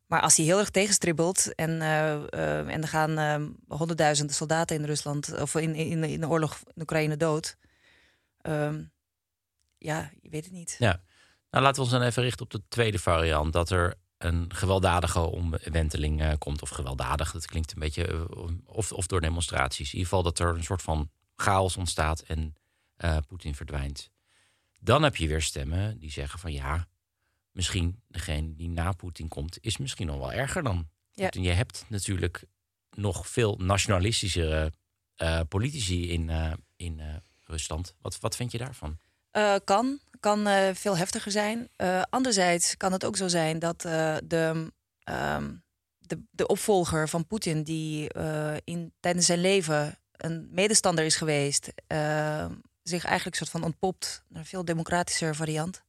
Maar 0.07 0.21
als 0.21 0.37
hij 0.37 0.45
heel 0.45 0.59
erg 0.59 0.69
tegenstribbelt 0.69 1.55
en, 1.55 1.69
uh, 1.69 2.73
en 2.73 2.81
er 2.81 2.87
gaan 2.87 3.55
honderdduizenden 3.67 4.35
soldaten 4.35 4.75
in 4.75 4.85
Rusland 4.85 5.41
of 5.41 5.55
in, 5.55 5.75
in, 5.75 6.03
in 6.03 6.19
de 6.19 6.27
oorlog 6.27 6.61
in 6.73 6.81
Oekraïne 6.81 7.17
dood. 7.17 7.57
Um, 8.41 8.91
ja, 9.77 10.11
je 10.21 10.29
weet 10.29 10.43
het 10.43 10.53
niet. 10.53 10.75
Ja. 10.79 11.01
Nou, 11.49 11.63
laten 11.63 11.75
we 11.75 11.81
ons 11.81 11.91
dan 11.91 12.01
even 12.01 12.23
richten 12.23 12.45
op 12.45 12.51
de 12.51 12.61
tweede 12.67 12.99
variant. 12.99 13.53
Dat 13.53 13.69
er 13.69 13.93
een 14.17 14.53
gewelddadige 14.53 15.19
omwenteling 15.19 16.37
komt. 16.37 16.61
Of 16.61 16.69
gewelddadig, 16.69 17.31
dat 17.31 17.45
klinkt 17.45 17.71
een 17.71 17.79
beetje. 17.79 18.27
of, 18.65 18.91
of 18.91 19.07
door 19.07 19.21
demonstraties. 19.21 19.93
In 19.93 19.97
ieder 19.97 20.07
geval 20.07 20.23
dat 20.23 20.39
er 20.39 20.55
een 20.55 20.63
soort 20.63 20.81
van 20.81 21.09
chaos 21.35 21.77
ontstaat 21.77 22.19
en 22.19 22.55
Poetin 23.27 23.55
verdwijnt. 23.55 24.11
Dan 24.83 25.03
heb 25.03 25.15
je 25.15 25.27
weer 25.27 25.41
stemmen 25.41 25.99
die 25.99 26.11
zeggen 26.11 26.39
van 26.39 26.53
ja, 26.53 26.87
misschien 27.51 28.01
degene 28.07 28.55
die 28.55 28.69
na 28.69 28.91
Poetin 28.91 29.27
komt, 29.27 29.57
is 29.61 29.77
misschien 29.77 30.07
nog 30.07 30.17
wel 30.17 30.33
erger 30.33 30.63
dan 30.63 30.87
ja. 31.11 31.29
Je 31.31 31.51
hebt 31.51 31.85
natuurlijk 31.87 32.43
nog 32.95 33.27
veel 33.27 33.55
nationalistischere 33.55 34.71
uh, 35.17 35.39
politici 35.49 36.11
in, 36.11 36.29
uh, 36.29 36.53
in 36.75 36.99
uh, 36.99 37.15
Rusland. 37.45 37.93
Wat, 38.01 38.19
wat 38.19 38.35
vind 38.35 38.51
je 38.51 38.57
daarvan? 38.57 38.97
kan, 39.63 39.99
kan 40.19 40.47
veel 40.75 40.97
heftiger 40.97 41.31
zijn. 41.31 41.69
anderzijds 42.09 42.77
kan 42.77 42.91
het 42.91 43.05
ook 43.05 43.17
zo 43.17 43.27
zijn 43.27 43.59
dat 43.59 43.81
de, 43.81 44.71
um, 45.03 45.63
de, 45.97 46.23
de 46.31 46.47
opvolger 46.47 47.09
van 47.09 47.27
Poetin, 47.27 47.63
die 47.63 48.09
in, 48.63 48.93
tijdens 48.99 49.25
zijn 49.25 49.39
leven 49.39 49.99
een 50.11 50.47
medestander 50.51 51.05
is 51.05 51.15
geweest, 51.15 51.73
zich 52.83 53.05
eigenlijk 53.05 53.35
soort 53.35 53.49
van 53.49 53.63
ontpopt 53.63 54.23
naar 54.27 54.39
een 54.39 54.47
veel 54.47 54.65
democratischer 54.65 55.35
variant. 55.35 55.83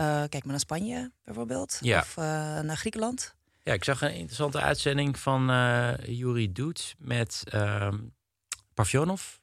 Uh, 0.00 0.04
kijk 0.04 0.32
maar 0.32 0.46
naar 0.46 0.60
Spanje 0.60 1.12
bijvoorbeeld. 1.24 1.78
Ja. 1.80 2.00
Of 2.00 2.16
uh, 2.16 2.24
naar 2.60 2.76
Griekenland. 2.76 3.34
Ja, 3.62 3.72
ik 3.72 3.84
zag 3.84 4.02
een 4.02 4.14
interessante 4.14 4.60
uitzending 4.60 5.18
van 5.18 5.50
uh, 5.50 5.92
Yuri 6.04 6.52
Doet 6.52 6.94
met 6.98 7.42
uh. 7.54 7.92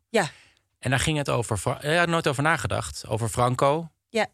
Ja. 0.09 0.29
En 0.79 0.89
daar 0.89 0.99
ging 0.99 1.17
het 1.17 1.29
over. 1.29 1.77
Hij 1.79 1.97
had 1.97 2.07
nooit 2.07 2.27
over 2.27 2.43
nagedacht. 2.43 3.07
Over 3.07 3.29
Franco. 3.29 3.89
Ja. 4.09 4.27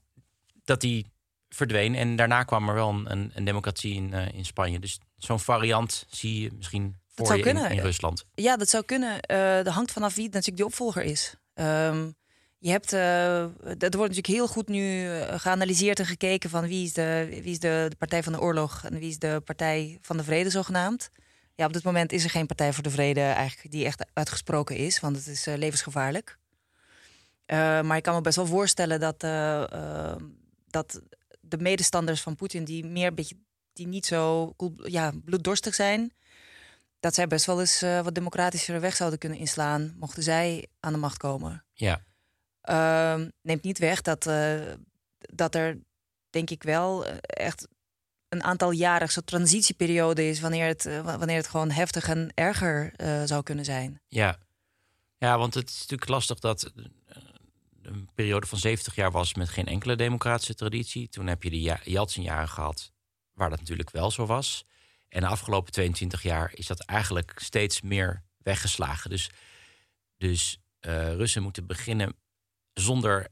Dat 0.64 0.82
hij 0.82 1.06
verdween. 1.50 1.96
En 1.96 2.16
daarna 2.16 2.44
kwam 2.44 2.70
er 2.70 2.76
wel 2.76 2.90
een, 2.90 3.32
een, 3.34 3.44
democratie 3.44 3.96
in, 3.96 4.12
uh, 4.14 4.34
in 4.34 4.46
Spanje. 4.46 4.80
Dus 4.80 5.00
zo'n 5.18 5.40
variant 5.40 6.06
zie 6.10 6.42
je 6.42 6.52
misschien 6.58 7.00
voor 7.08 7.38
je 7.38 7.44
in, 7.44 7.58
in, 7.58 7.80
Rusland. 7.80 8.26
Ja, 8.34 8.58
dat 8.58 8.70
zou 8.70 8.84
kunnen. 8.84 9.22
Dat 9.64 9.74
hangt 9.74 9.92
vanaf 9.92 10.16
wie 10.16 10.26
natuurlijk 10.26 10.58
die 10.58 10.66
opvolger 10.66 11.04
is. 11.04 11.36
Um, 11.54 12.16
je 12.60 12.70
hebt, 12.70 12.94
uh, 12.94 13.42
er 13.42 13.78
wordt 13.80 13.90
natuurlijk 13.92 14.28
heel 14.28 14.48
goed 14.48 14.68
nu 14.68 15.10
geanalyseerd 15.22 16.00
en 16.00 16.06
gekeken 16.06 16.50
van 16.50 16.68
wie 16.68 16.84
is, 16.84 16.94
de, 16.94 17.28
wie 17.30 17.52
is 17.52 17.60
de, 17.60 17.86
de, 17.90 17.96
Partij 17.96 18.24
van 18.24 18.34
de 18.34 18.42
Oorlog 18.42 18.84
en 18.84 19.00
wie 19.00 19.10
is 19.10 19.20
de 19.20 19.42
Partij 19.46 19.98
van 20.02 20.18
de 20.18 20.24
Vrede 20.24 20.50
zogenaamd. 20.50 21.10
Ja, 21.56 21.66
op 21.66 21.74
dit 21.74 21.84
moment 21.84 22.12
is 22.12 22.24
er 22.24 22.30
geen 22.30 22.46
Partij 22.46 22.74
voor 22.74 22.84
de 22.84 22.90
Vrede 22.90 23.22
eigenlijk 23.22 23.72
die 23.72 23.86
echt 23.86 24.06
uitgesproken 24.14 24.76
is, 24.76 25.00
want 25.00 25.16
het 25.16 25.28
is 25.28 25.46
levensgevaarlijk. 25.46 26.38
maar 27.48 27.98
ik 27.98 28.04
kan 28.04 28.16
me 28.16 28.22
best 28.22 28.36
wel 28.36 28.46
voorstellen 28.46 29.00
dat, 29.00 29.20
dat 30.68 31.02
de 31.40 31.58
medestanders 31.58 32.22
van 32.22 32.36
Poetin, 32.36 32.64
die 32.64 32.86
meer 32.86 33.14
beetje, 33.14 33.36
die 33.74 33.88
niet 33.88 34.06
zo 34.06 34.54
ja, 34.76 35.12
bloeddorstig 35.26 35.76
zijn, 35.76 36.14
dat 37.00 37.14
zij 37.14 37.28
best 37.28 37.46
wel 37.46 37.60
eens 37.60 37.82
wat 37.82 38.16
democratischere 38.16 38.80
weg 38.80 38.96
zouden 38.96 39.20
kunnen 39.20 39.38
inslaan, 39.38 39.96
mochten 40.00 40.24
zij 40.24 40.68
aan 40.80 40.94
de 40.94 41.00
macht 41.00 41.18
komen. 41.18 41.64
Ja. 41.74 42.02
Uh, 42.70 43.22
neemt 43.42 43.64
niet 43.64 43.78
weg 43.78 44.02
dat, 44.02 44.28
uh, 44.28 44.74
dat 45.18 45.56
er, 45.56 45.78
denk 46.30 46.50
ik 46.50 46.64
wel, 46.64 47.06
eh, 47.06 47.16
echt 47.22 47.68
een 48.28 48.44
aantal 48.44 48.72
jaren 48.72 49.10
zo'n 49.10 49.24
transitieperiode 49.24 50.28
is 50.28 50.40
wanneer 50.40 50.68
het, 50.68 51.02
wanneer 51.04 51.36
het 51.36 51.48
gewoon 51.48 51.72
heftig 51.72 52.08
en 52.08 52.32
erger 52.34 52.94
zou 53.28 53.44
kunnen 53.44 53.66
zijn. 53.66 54.02
Ja. 54.08 54.38
ja, 55.18 55.38
want 55.38 55.54
het 55.54 55.70
is 55.70 55.80
natuurlijk 55.80 56.10
lastig 56.10 56.40
dat 56.40 56.72
een 57.82 58.10
periode 58.16 58.48
van 58.48 58.58
70 58.58 58.96
jaar 58.96 59.12
was 59.12 59.34
met 59.34 59.50
geen 59.50 59.66
enkele 59.66 59.96
democratische 59.96 60.56
traditie. 60.56 61.10
Toen 61.10 61.28
heb 61.28 61.44
je 61.44 61.50
de 61.50 61.78
Yeltsin-jaren 61.84 62.50
gehad, 62.50 62.92
waar 63.34 63.50
dat 63.50 63.60
natuurlijk 63.60 63.92
wel 63.92 64.12
zo 64.12 64.26
was. 64.26 64.66
En 65.08 65.22
de 65.22 65.28
afgelopen 65.28 65.72
22 65.72 66.24
jaar 66.24 66.52
is 66.54 66.68
dat 66.68 66.80
eigenlijk 66.80 67.34
steeds 67.36 67.82
meer 67.82 68.24
weggeslagen. 68.38 69.10
Dus, 69.10 69.30
dus 70.18 70.60
Russen 70.80 71.44
moeten 71.44 71.68
beginnen 71.68 72.16
zonder 72.74 73.28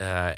uh, 0.00 0.30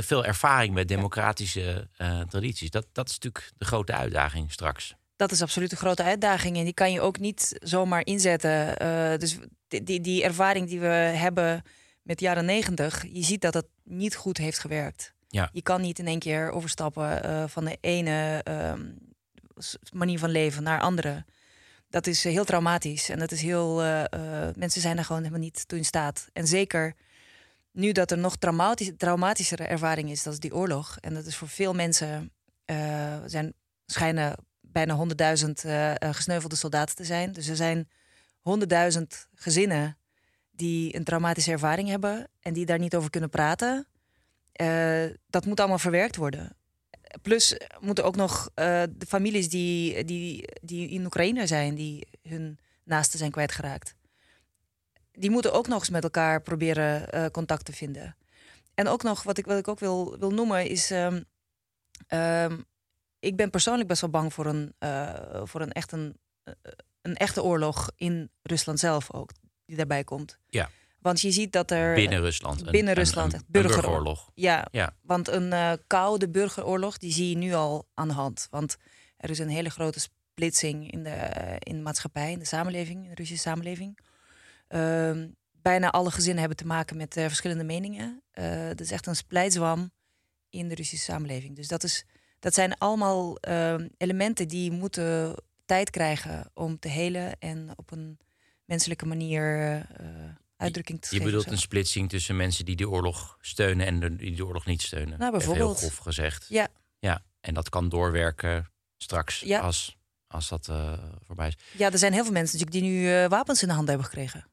veel 0.00 0.24
ervaring 0.24 0.74
met 0.74 0.88
democratische 0.88 1.88
uh, 1.98 2.20
tradities. 2.20 2.70
Dat, 2.70 2.86
dat 2.92 3.08
is 3.08 3.18
natuurlijk 3.18 3.52
de 3.56 3.64
grote 3.64 3.92
uitdaging 3.92 4.52
straks. 4.52 4.94
Dat 5.16 5.32
is 5.32 5.42
absoluut 5.42 5.72
een 5.72 5.78
grote 5.78 6.02
uitdaging. 6.02 6.56
En 6.56 6.64
die 6.64 6.74
kan 6.74 6.92
je 6.92 7.00
ook 7.00 7.18
niet 7.18 7.58
zomaar 7.62 8.06
inzetten. 8.06 8.78
dus 9.18 9.38
die, 9.68 9.82
die, 9.82 10.00
die 10.00 10.24
ervaring 10.24 10.68
die 10.68 10.80
we 10.80 10.86
hebben 10.86 11.62
met 12.02 12.18
de 12.18 12.24
jaren 12.24 12.44
negentig, 12.44 13.04
je 13.12 13.22
ziet 13.22 13.40
dat 13.40 13.54
het 13.54 13.66
niet 13.84 14.16
goed 14.16 14.36
heeft 14.36 14.58
gewerkt. 14.58 15.12
Ja. 15.28 15.48
Je 15.52 15.62
kan 15.62 15.80
niet 15.80 15.98
in 15.98 16.06
één 16.06 16.18
keer 16.18 16.50
overstappen 16.50 17.50
van 17.50 17.64
de 17.64 17.78
ene 17.80 18.44
uh, 18.48 18.72
manier 19.92 20.18
van 20.18 20.30
leven 20.30 20.62
naar 20.62 20.80
andere. 20.80 21.24
Dat 21.88 22.06
is 22.06 22.24
heel 22.24 22.44
traumatisch 22.44 23.08
en 23.08 23.18
dat 23.18 23.32
is 23.32 23.42
heel. 23.42 23.76
Mensen 24.56 24.80
zijn 24.80 24.98
er 24.98 25.04
gewoon 25.04 25.22
helemaal 25.22 25.44
niet 25.44 25.68
toe 25.68 25.78
in 25.78 25.84
staat. 25.84 26.28
En 26.32 26.46
zeker 26.46 26.94
nu 27.72 27.92
dat 27.92 28.10
er 28.10 28.18
nog 28.18 28.36
traumatisch, 28.36 28.90
traumatischere 28.96 29.64
ervaring 29.64 30.10
is, 30.10 30.22
dat 30.22 30.32
is 30.32 30.38
die 30.38 30.54
oorlog. 30.54 30.96
En 31.00 31.14
dat 31.14 31.26
is 31.26 31.36
voor 31.36 31.48
veel 31.48 31.74
mensen 31.74 32.32
zijn 33.26 33.54
schijnen 33.86 34.34
bijna 34.60 35.06
100.000 35.44 36.10
gesneuvelde 36.10 36.56
soldaten 36.56 36.96
te 36.96 37.04
zijn. 37.04 37.32
Dus 37.32 37.48
er 37.48 37.56
zijn 37.56 37.88
100.000 38.42 39.02
gezinnen 39.34 39.96
die 40.50 40.96
een 40.96 41.04
traumatische 41.04 41.50
ervaring 41.50 41.88
hebben 41.88 42.28
en 42.40 42.52
die 42.52 42.66
daar 42.66 42.78
niet 42.78 42.96
over 42.96 43.10
kunnen 43.10 43.30
praten. 43.30 43.86
Uh, 44.60 45.04
dat 45.26 45.46
moet 45.46 45.60
allemaal 45.60 45.78
verwerkt 45.78 46.16
worden. 46.16 46.56
Plus 47.22 47.56
moeten 47.80 48.04
ook 48.04 48.16
nog 48.16 48.50
uh, 48.54 48.82
de 48.90 49.06
families 49.06 49.48
die, 49.48 50.04
die, 50.04 50.48
die 50.62 50.88
in 50.88 51.04
Oekraïne 51.04 51.46
zijn, 51.46 51.74
die 51.74 52.08
hun 52.22 52.58
naasten 52.84 53.18
zijn 53.18 53.30
kwijtgeraakt. 53.30 53.94
Die 55.12 55.30
moeten 55.30 55.52
ook 55.52 55.68
nog 55.68 55.78
eens 55.78 55.90
met 55.90 56.02
elkaar 56.02 56.42
proberen 56.42 57.08
uh, 57.14 57.26
contact 57.26 57.64
te 57.64 57.72
vinden. 57.72 58.16
En 58.74 58.88
ook 58.88 59.02
nog, 59.02 59.22
wat 59.22 59.38
ik, 59.38 59.46
wat 59.46 59.58
ik 59.58 59.68
ook 59.68 59.80
wil, 59.80 60.18
wil 60.18 60.30
noemen, 60.30 60.68
is. 60.68 60.90
Um, 60.90 61.24
um, 62.08 62.64
ik 63.18 63.36
ben 63.36 63.50
persoonlijk 63.50 63.88
best 63.88 64.00
wel 64.00 64.10
bang 64.10 64.32
voor 64.32 64.46
een, 64.46 64.74
voor 65.44 65.60
een, 65.60 65.72
echt 65.72 65.92
een, 65.92 66.16
een 67.02 67.16
echte 67.16 67.42
oorlog 67.42 67.90
in 67.96 68.30
Rusland 68.42 68.78
zelf 68.78 69.12
ook 69.12 69.30
die 69.64 69.76
daarbij 69.76 70.04
komt. 70.04 70.38
Ja. 70.48 70.70
Want 70.98 71.20
je 71.20 71.30
ziet 71.30 71.52
dat 71.52 71.70
er. 71.70 71.94
Binnen 71.94 72.20
Rusland. 72.20 72.70
Binnen 72.70 72.94
Rusland. 72.94 73.32
Een, 73.32 73.44
burgeroorlog. 73.46 74.30
Ja, 74.34 74.66
ja. 74.70 74.96
Want 75.00 75.28
een 75.28 75.52
uh, 75.52 75.72
koude 75.86 76.28
burgeroorlog, 76.28 76.98
die 76.98 77.12
zie 77.12 77.28
je 77.28 77.36
nu 77.36 77.52
al 77.52 77.88
aan 77.94 78.08
de 78.08 78.14
hand. 78.14 78.46
Want 78.50 78.76
er 79.16 79.30
is 79.30 79.38
een 79.38 79.48
hele 79.48 79.70
grote 79.70 80.00
splitsing 80.00 80.92
in 80.92 81.02
de, 81.02 81.30
in 81.58 81.76
de 81.76 81.82
maatschappij, 81.82 82.32
in 82.32 82.38
de 82.38 82.44
samenleving, 82.44 83.02
in 83.02 83.08
de 83.08 83.14
Russische 83.14 83.48
samenleving. 83.48 83.98
Uh, 84.74 85.24
bijna 85.62 85.90
alle 85.90 86.10
gezinnen 86.10 86.38
hebben 86.38 86.56
te 86.56 86.66
maken 86.66 86.96
met 86.96 87.16
uh, 87.16 87.24
verschillende 87.24 87.64
meningen. 87.64 88.22
Uh, 88.34 88.66
dat 88.68 88.80
is 88.80 88.90
echt 88.90 89.06
een 89.06 89.16
splijtswam 89.16 89.92
in 90.50 90.68
de 90.68 90.74
Russische 90.74 91.04
samenleving. 91.04 91.56
Dus 91.56 91.68
dat, 91.68 91.84
is, 91.84 92.04
dat 92.38 92.54
zijn 92.54 92.78
allemaal 92.78 93.36
ehm, 93.38 93.88
elementen 93.96 94.48
die 94.48 94.70
moeten 94.70 95.34
tijd 95.64 95.90
krijgen 95.90 96.50
om 96.54 96.78
te 96.78 96.88
helen 96.88 97.38
en 97.38 97.70
op 97.76 97.90
een 97.90 98.18
menselijke 98.64 99.06
manier 99.06 99.76
uh, 99.76 100.06
uitdrukking 100.56 101.00
te 101.00 101.08
je 101.10 101.16
geven. 101.16 101.26
Je 101.26 101.36
bedoelt 101.36 101.52
een 101.52 101.62
splitsing 101.62 102.08
tussen 102.08 102.36
mensen 102.36 102.64
die 102.64 102.76
de 102.76 102.88
oorlog 102.88 103.36
steunen 103.40 103.86
en 103.86 104.00
de, 104.00 104.16
die 104.16 104.36
de 104.36 104.46
oorlog 104.46 104.66
niet 104.66 104.82
steunen. 104.82 105.18
Nou, 105.18 105.32
bijvoorbeeld. 105.32 105.80
Heel 105.80 105.88
grof 105.88 105.98
gezegd. 105.98 106.46
Ja. 106.48 106.68
Ja, 106.98 107.24
en 107.40 107.54
dat 107.54 107.68
kan 107.68 107.88
doorwerken 107.88 108.70
straks 108.96 109.40
ja. 109.40 109.60
als, 109.60 109.96
als 110.26 110.48
dat 110.48 110.68
uh, 110.70 110.92
voorbij 111.26 111.48
is. 111.48 111.56
Ja, 111.72 111.90
er 111.92 111.98
zijn 111.98 112.12
heel 112.12 112.24
veel 112.24 112.32
mensen 112.32 112.58
natuurlijk 112.58 112.84
die 112.84 112.94
nu 112.94 113.08
uh, 113.08 113.26
wapens 113.26 113.62
in 113.62 113.68
de 113.68 113.74
hand 113.74 113.88
hebben 113.88 114.06
gekregen. 114.06 114.51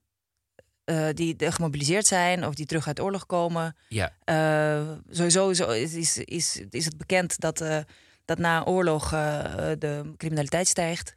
Uh, 0.90 1.08
die 1.14 1.36
gemobiliseerd 1.52 2.08
zijn 2.08 2.46
of 2.46 2.54
die 2.54 2.66
terug 2.66 2.88
uit 2.88 3.00
oorlog 3.00 3.26
komen. 3.26 3.76
Ja. 3.88 4.12
sowieso 5.10 5.50
is, 5.50 5.94
is, 5.94 6.18
is, 6.18 6.62
is 6.70 6.86
het 6.86 6.98
bekend 6.98 7.40
dat, 7.40 7.64
dat 8.26 8.38
na 8.38 8.64
oorlog 8.64 9.10
de 9.80 10.14
criminaliteit 10.18 10.68
stijgt. 10.68 11.16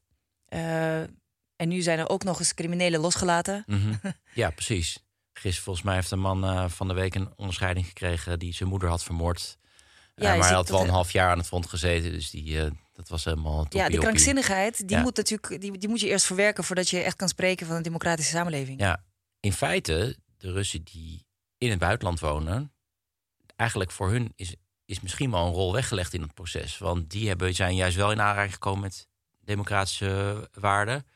En 1.62 1.68
nu 1.68 1.80
zijn 1.80 1.98
er 1.98 2.08
ook 2.08 2.24
nog 2.24 2.38
eens 2.38 2.54
criminelen 2.54 3.00
losgelaten. 3.00 3.64
Mm 3.66 4.00
Ja, 4.34 4.50
precies. 4.50 4.98
Gisteren 5.32 5.64
volgens 5.64 5.84
mij 5.84 5.94
heeft 5.94 6.10
een 6.10 6.20
man 6.20 6.44
uh, 6.44 6.68
van 6.68 6.88
de 6.88 6.94
week 6.94 7.14
een 7.14 7.32
onderscheiding 7.36 7.86
gekregen 7.86 8.38
die 8.38 8.54
zijn 8.54 8.68
moeder 8.68 8.88
had 8.88 9.04
vermoord. 9.04 9.58
Ja, 10.14 10.32
uh, 10.32 10.38
maar 10.38 10.46
hij 10.46 10.56
had 10.56 10.68
wel 10.68 10.82
een 10.82 10.88
half 10.88 11.12
jaar 11.12 11.30
aan 11.30 11.38
het 11.38 11.46
front 11.46 11.66
gezeten, 11.66 12.12
dus 12.12 12.30
die, 12.30 12.52
uh, 12.52 12.70
dat 12.92 13.08
was 13.08 13.24
helemaal. 13.24 13.66
Ja, 13.68 13.88
die 13.88 13.98
krankzinnigheid, 13.98 14.88
die, 14.88 14.96
ja. 14.96 15.02
moet 15.02 15.16
natuurlijk, 15.16 15.60
die, 15.60 15.78
die 15.78 15.88
moet 15.88 16.00
je 16.00 16.08
eerst 16.08 16.26
verwerken 16.26 16.64
voordat 16.64 16.88
je 16.88 17.00
echt 17.00 17.16
kan 17.16 17.28
spreken 17.28 17.66
van 17.66 17.76
een 17.76 17.82
democratische 17.82 18.30
samenleving. 18.30 18.80
Ja, 18.80 19.04
in 19.42 19.52
feite, 19.52 20.16
de 20.38 20.52
Russen 20.52 20.82
die 20.82 21.26
in 21.58 21.70
het 21.70 21.78
buitenland 21.78 22.20
wonen, 22.20 22.72
eigenlijk 23.56 23.90
voor 23.90 24.10
hun 24.10 24.32
is, 24.36 24.54
is 24.84 25.00
misschien 25.00 25.30
wel 25.30 25.46
een 25.46 25.52
rol 25.52 25.72
weggelegd 25.72 26.14
in 26.14 26.22
het 26.22 26.34
proces. 26.34 26.78
Want 26.78 27.10
die 27.10 27.28
hebben, 27.28 27.54
zijn 27.54 27.74
juist 27.74 27.96
wel 27.96 28.12
in 28.12 28.20
aanraking 28.20 28.52
gekomen 28.52 28.80
met 28.80 29.08
democratische 29.40 30.48
waarden. 30.52 31.06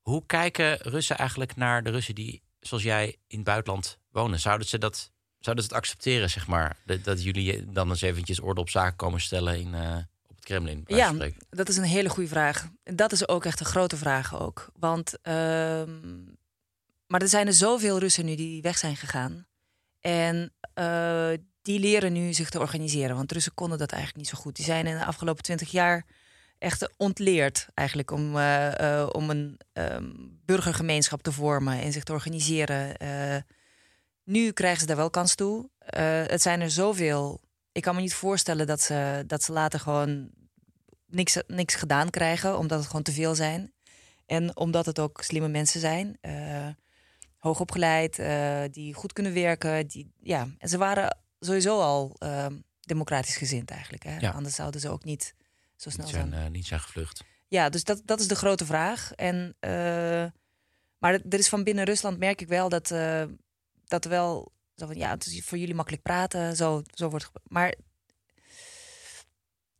Hoe 0.00 0.26
kijken 0.26 0.76
Russen 0.76 1.18
eigenlijk 1.18 1.56
naar 1.56 1.82
de 1.82 1.90
Russen 1.90 2.14
die, 2.14 2.42
zoals 2.60 2.82
jij, 2.82 3.16
in 3.26 3.36
het 3.36 3.46
buitenland 3.46 3.98
wonen? 4.10 4.40
Zouden 4.40 4.66
ze 4.66 4.78
dat, 4.78 5.12
zouden 5.38 5.64
ze 5.64 5.70
het 5.70 5.78
accepteren, 5.78 6.30
zeg 6.30 6.46
maar? 6.46 6.76
Dat, 6.84 7.04
dat 7.04 7.22
jullie 7.22 7.72
dan 7.72 7.88
eens 7.88 8.00
eventjes 8.00 8.40
orde 8.40 8.60
op 8.60 8.70
zaken 8.70 8.96
komen 8.96 9.20
stellen 9.20 9.58
in, 9.58 9.74
uh, 9.74 9.96
op 10.26 10.36
het 10.36 10.44
Kremlin? 10.44 10.84
Ja, 10.86 11.14
dat 11.48 11.68
is 11.68 11.76
een 11.76 11.84
hele 11.84 12.08
goede 12.08 12.28
vraag. 12.28 12.68
En 12.82 12.96
dat 12.96 13.12
is 13.12 13.28
ook 13.28 13.44
echt 13.44 13.60
een 13.60 13.66
grote 13.66 13.96
vraag 13.96 14.40
ook. 14.40 14.70
Want, 14.74 15.18
uh, 15.22 15.82
maar 17.06 17.22
er 17.22 17.28
zijn 17.28 17.46
er 17.46 17.52
zoveel 17.52 17.98
Russen 17.98 18.24
nu 18.24 18.34
die 18.34 18.62
weg 18.62 18.78
zijn 18.78 18.96
gegaan. 18.96 19.46
En 20.00 20.52
uh, 20.74 21.32
die 21.62 21.80
leren 21.80 22.12
nu 22.12 22.32
zich 22.32 22.50
te 22.50 22.58
organiseren. 22.58 23.16
Want 23.16 23.32
Russen 23.32 23.54
konden 23.54 23.78
dat 23.78 23.92
eigenlijk 23.92 24.20
niet 24.20 24.36
zo 24.36 24.42
goed. 24.42 24.56
Die 24.56 24.64
zijn 24.64 24.86
in 24.86 24.98
de 24.98 25.04
afgelopen 25.04 25.42
twintig 25.42 25.70
jaar 25.70 26.06
echt 26.58 26.90
ontleerd 26.96 27.68
eigenlijk 27.74 28.10
om, 28.10 28.36
uh, 28.36 28.72
uh, 28.80 29.08
om 29.12 29.30
een 29.30 29.60
um, 29.72 30.40
burgergemeenschap 30.44 31.22
te 31.22 31.32
vormen 31.32 31.80
en 31.80 31.92
zich 31.92 32.02
te 32.02 32.12
organiseren. 32.12 32.94
Uh, 33.02 33.36
nu 34.24 34.50
krijgen 34.52 34.80
ze 34.80 34.86
daar 34.86 34.96
wel 34.96 35.10
kans 35.10 35.34
toe. 35.34 35.70
het 36.26 36.42
zijn 36.42 36.60
er 36.60 36.70
zoveel. 36.70 37.40
Ik 37.72 37.82
kan 37.82 37.94
me 37.94 38.00
niet 38.00 38.14
voorstellen 38.14 38.66
dat 38.66 38.80
ze, 38.80 39.24
dat 39.26 39.42
ze 39.42 39.52
later 39.52 39.80
gewoon 39.80 40.30
niks, 41.06 41.42
niks 41.46 41.74
gedaan 41.74 42.10
krijgen, 42.10 42.58
omdat 42.58 42.78
het 42.78 42.86
gewoon 42.86 43.02
te 43.02 43.12
veel 43.12 43.34
zijn. 43.34 43.72
En 44.26 44.56
omdat 44.56 44.86
het 44.86 44.98
ook 44.98 45.22
slimme 45.22 45.48
mensen 45.48 45.80
zijn, 45.80 46.18
hoogopgeleid, 47.46 48.22
die 48.74 48.94
goed 48.94 49.12
kunnen 49.12 49.34
werken. 49.34 49.86
Die, 49.86 50.12
ja. 50.22 50.48
En 50.58 50.68
ze 50.68 50.78
waren 50.78 51.18
sowieso 51.40 51.80
al 51.80 52.16
ehm, 52.18 52.56
democratisch 52.80 53.36
gezind 53.36 53.70
eigenlijk. 53.70 54.02
Hè? 54.02 54.18
Ja. 54.18 54.30
Anders 54.30 54.54
zouden 54.54 54.80
ze 54.80 54.88
ook 54.88 55.04
niet 55.04 55.34
zo 55.76 55.90
snel 55.90 56.06
niet 56.06 56.14
zijn, 56.14 56.30
zijn. 56.30 56.44
Uh, 56.44 56.50
niet 56.50 56.66
zijn 56.66 56.80
gevlucht. 56.80 57.24
Ja, 57.48 57.68
dus 57.68 57.84
dat, 57.84 58.02
dat 58.04 58.20
is 58.20 58.28
de 58.28 58.34
grote 58.34 58.66
vraag. 58.66 59.12
En, 59.12 59.56
uh, 59.60 59.70
maar 60.98 61.12
er 61.12 61.38
is 61.38 61.48
van 61.48 61.64
binnen 61.64 61.84
Rusland 61.84 62.18
merk 62.18 62.40
ik 62.40 62.48
wel 62.48 62.68
dat, 62.68 62.90
uh, 62.90 63.24
dat 63.84 64.04
wel. 64.04 64.52
Zo 64.76 64.86
van, 64.86 64.96
ja, 64.96 65.10
het 65.10 65.26
is 65.26 65.44
voor 65.44 65.58
jullie 65.58 65.74
makkelijk 65.74 66.02
praten. 66.02 66.56
Zo, 66.56 66.82
zo 66.90 67.08
wordt. 67.08 67.30
Maar 67.42 67.74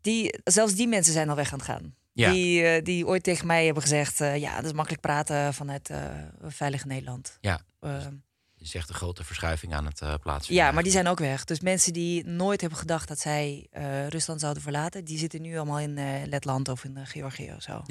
die, 0.00 0.38
zelfs 0.44 0.74
die 0.74 0.88
mensen 0.88 1.12
zijn 1.12 1.28
al 1.28 1.36
weg 1.36 1.52
aan 1.52 1.58
het 1.58 1.68
gaan. 1.68 1.94
Ja. 2.16 2.32
Die, 2.32 2.62
eh, 2.62 2.84
die 2.84 3.06
ooit 3.06 3.22
tegen 3.22 3.46
mij 3.46 3.64
hebben 3.64 3.82
gezegd: 3.82 4.20
eh, 4.20 4.36
ja, 4.36 4.56
dat 4.56 4.64
is 4.64 4.72
makkelijk 4.72 5.02
praten 5.02 5.54
vanuit 5.54 5.90
eh 5.90 6.10
veilig 6.42 6.84
Nederland. 6.84 7.38
Ja, 7.40 7.60
er 7.80 8.12
is 8.58 8.74
echt 8.74 8.88
een 8.88 8.94
grote 8.94 9.24
verschuiving 9.24 9.74
aan 9.74 9.86
het 9.86 10.20
plaatsvinden. 10.20 10.64
ja, 10.64 10.72
maar 10.72 10.82
die 10.82 10.92
zijn 10.92 11.08
ook 11.08 11.18
weg. 11.18 11.44
Dus 11.44 11.60
mensen 11.60 11.92
die 11.92 12.24
nooit 12.24 12.60
hebben 12.60 12.78
gedacht 12.78 13.08
dat 13.08 13.18
zij 13.18 13.66
Rusland 14.08 14.40
zouden 14.40 14.62
verlaten, 14.62 15.04
die 15.04 15.18
zitten 15.18 15.42
nu 15.42 15.56
allemaal 15.56 15.78
in 15.78 15.94
Letland 16.28 16.68
of 16.68 16.84
in 16.84 17.06
Georgië 17.06 17.52
of 17.56 17.62
zo. 17.62 17.82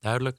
Duidelijk. 0.00 0.38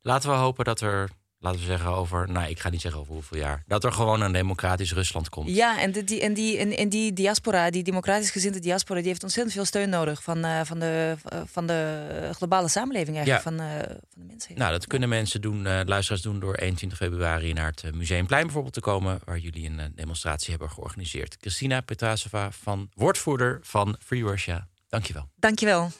Laten 0.00 0.30
we 0.30 0.36
hopen 0.36 0.64
dat 0.64 0.80
er, 0.80 1.10
laten 1.42 1.60
we 1.60 1.66
zeggen 1.66 1.90
over, 1.90 2.30
nou 2.30 2.48
ik 2.48 2.60
ga 2.60 2.68
niet 2.68 2.80
zeggen 2.80 3.00
over 3.00 3.12
hoeveel 3.12 3.38
jaar, 3.38 3.62
dat 3.66 3.84
er 3.84 3.92
gewoon 3.92 4.20
een 4.20 4.32
democratisch 4.32 4.92
Rusland 4.92 5.28
komt. 5.28 5.48
Ja, 5.48 5.80
en, 5.80 5.92
de, 5.92 6.04
die, 6.04 6.20
en, 6.20 6.34
die, 6.34 6.58
en, 6.58 6.76
en 6.76 6.88
die 6.88 7.12
diaspora, 7.12 7.70
die 7.70 7.82
democratisch 7.82 8.30
gezinde 8.30 8.58
diaspora, 8.58 8.98
die 8.98 9.08
heeft 9.08 9.22
ontzettend 9.22 9.54
veel 9.54 9.64
steun 9.64 9.88
nodig 9.88 10.22
van, 10.22 10.44
eh, 10.44 10.60
van, 10.64 10.78
de, 10.78 11.16
eh, 11.24 11.40
van 11.46 11.66
de 11.66 12.30
globale 12.32 12.68
samenleving 12.68 13.16
eigenlijk, 13.16 13.44
van, 13.44 13.60
eh, 13.60 13.78
van 13.86 14.22
de 14.22 14.24
mensen. 14.26 14.54
Nou, 14.54 14.72
dat 14.72 14.86
kunnen 14.86 15.08
mensen 15.08 15.40
doen, 15.40 15.62
luisteraars 15.62 16.22
doen 16.22 16.40
door 16.40 16.54
21 16.54 16.98
februari 16.98 17.52
naar 17.52 17.72
het 17.74 17.94
Museumplein 17.94 18.42
bijvoorbeeld 18.42 18.74
te 18.74 18.80
komen, 18.80 19.20
waar 19.24 19.38
jullie 19.38 19.66
een 19.66 19.92
demonstratie 19.94 20.50
hebben 20.50 20.70
georganiseerd. 20.70 21.36
Christina 21.40 21.80
Petrasova, 21.80 22.50
van 22.50 22.90
woordvoerder 22.94 23.58
van 23.62 23.96
Free 24.04 24.22
Russia. 24.22 24.68
Dankjewel. 24.88 25.28
Dankjewel. 25.36 25.90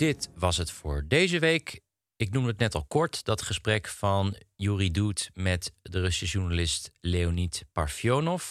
Dit 0.00 0.30
was 0.34 0.56
het 0.56 0.70
voor 0.70 1.04
deze 1.08 1.38
week. 1.38 1.80
Ik 2.16 2.32
noemde 2.32 2.48
het 2.48 2.58
net 2.58 2.74
al 2.74 2.84
kort, 2.84 3.24
dat 3.24 3.42
gesprek 3.42 3.88
van 3.88 4.36
Yuri 4.56 4.90
Doet 4.90 5.30
met 5.34 5.72
de 5.82 6.00
Russische 6.00 6.38
journalist 6.38 6.90
Leonid 7.00 7.64
Parfyonov. 7.72 8.44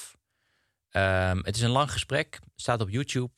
Ehm, 0.90 1.38
het 1.38 1.56
is 1.56 1.62
een 1.62 1.70
lang 1.70 1.92
gesprek, 1.92 2.40
staat 2.56 2.82
op 2.82 2.90
YouTube. 2.90 3.32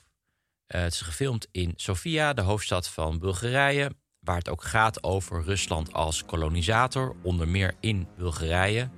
Eh, 0.65 0.82
het 0.82 0.93
is 0.93 1.02
gefilmd 1.02 1.47
in 1.52 1.74
Sofia, 1.76 2.34
de 2.34 2.41
hoofdstad 2.41 2.88
van 2.88 3.19
Bulgarije, 3.19 3.91
waar 4.19 4.38
het 4.38 4.50
ook 4.50 4.63
gaat 4.63 5.04
over 5.04 5.43
Rusland 5.43 5.93
als 5.93 6.26
kolonisator, 6.26 7.15
onder 7.21 7.47
meer 7.47 7.76
in 7.80 8.08
Bulgarije. 8.17 8.89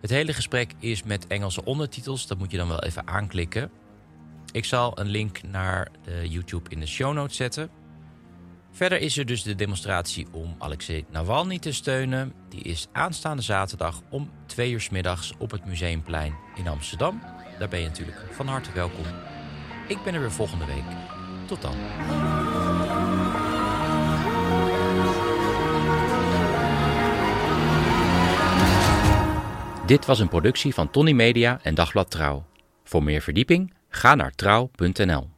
Het 0.00 0.10
hele 0.10 0.32
gesprek 0.32 0.72
is 0.78 1.02
met 1.02 1.26
Engelse 1.26 1.64
ondertitels, 1.64 2.26
dat 2.26 2.38
moet 2.38 2.50
je 2.50 2.56
dan 2.56 2.68
wel 2.68 2.82
even 2.82 3.06
aanklikken. 3.06 3.70
Ik 4.52 4.64
zal 4.64 4.98
een 4.98 5.08
link 5.08 5.42
naar 5.42 5.90
de 6.04 6.28
YouTube 6.28 6.70
in 6.70 6.80
de 6.80 6.86
show 6.86 7.14
notes 7.14 7.36
zetten. 7.36 7.77
Verder 8.78 9.00
is 9.00 9.18
er 9.18 9.26
dus 9.26 9.42
de 9.42 9.54
demonstratie 9.54 10.26
om 10.32 10.54
Alexei 10.58 11.04
Navalny 11.10 11.58
te 11.58 11.72
steunen. 11.72 12.32
Die 12.48 12.62
is 12.62 12.88
aanstaande 12.92 13.42
zaterdag 13.42 14.02
om 14.10 14.30
twee 14.46 14.70
uur 14.70 14.80
's 14.80 14.88
middags 14.88 15.32
op 15.38 15.50
het 15.50 15.64
Museumplein 15.64 16.34
in 16.54 16.68
Amsterdam. 16.68 17.20
Daar 17.58 17.68
ben 17.68 17.80
je 17.80 17.86
natuurlijk 17.86 18.16
van 18.30 18.46
harte 18.46 18.72
welkom. 18.72 19.04
Ik 19.88 20.02
ben 20.04 20.14
er 20.14 20.20
weer 20.20 20.32
volgende 20.32 20.64
week. 20.64 20.84
Tot 21.46 21.62
dan. 21.62 21.74
Dit 29.86 30.06
was 30.06 30.18
een 30.18 30.28
productie 30.28 30.74
van 30.74 30.90
Tony 30.90 31.12
Media 31.12 31.58
en 31.62 31.74
Dagblad 31.74 32.10
Trouw. 32.10 32.46
Voor 32.84 33.02
meer 33.02 33.20
verdieping 33.20 33.74
ga 33.88 34.14
naar 34.14 34.30
trouw.nl. 34.30 35.37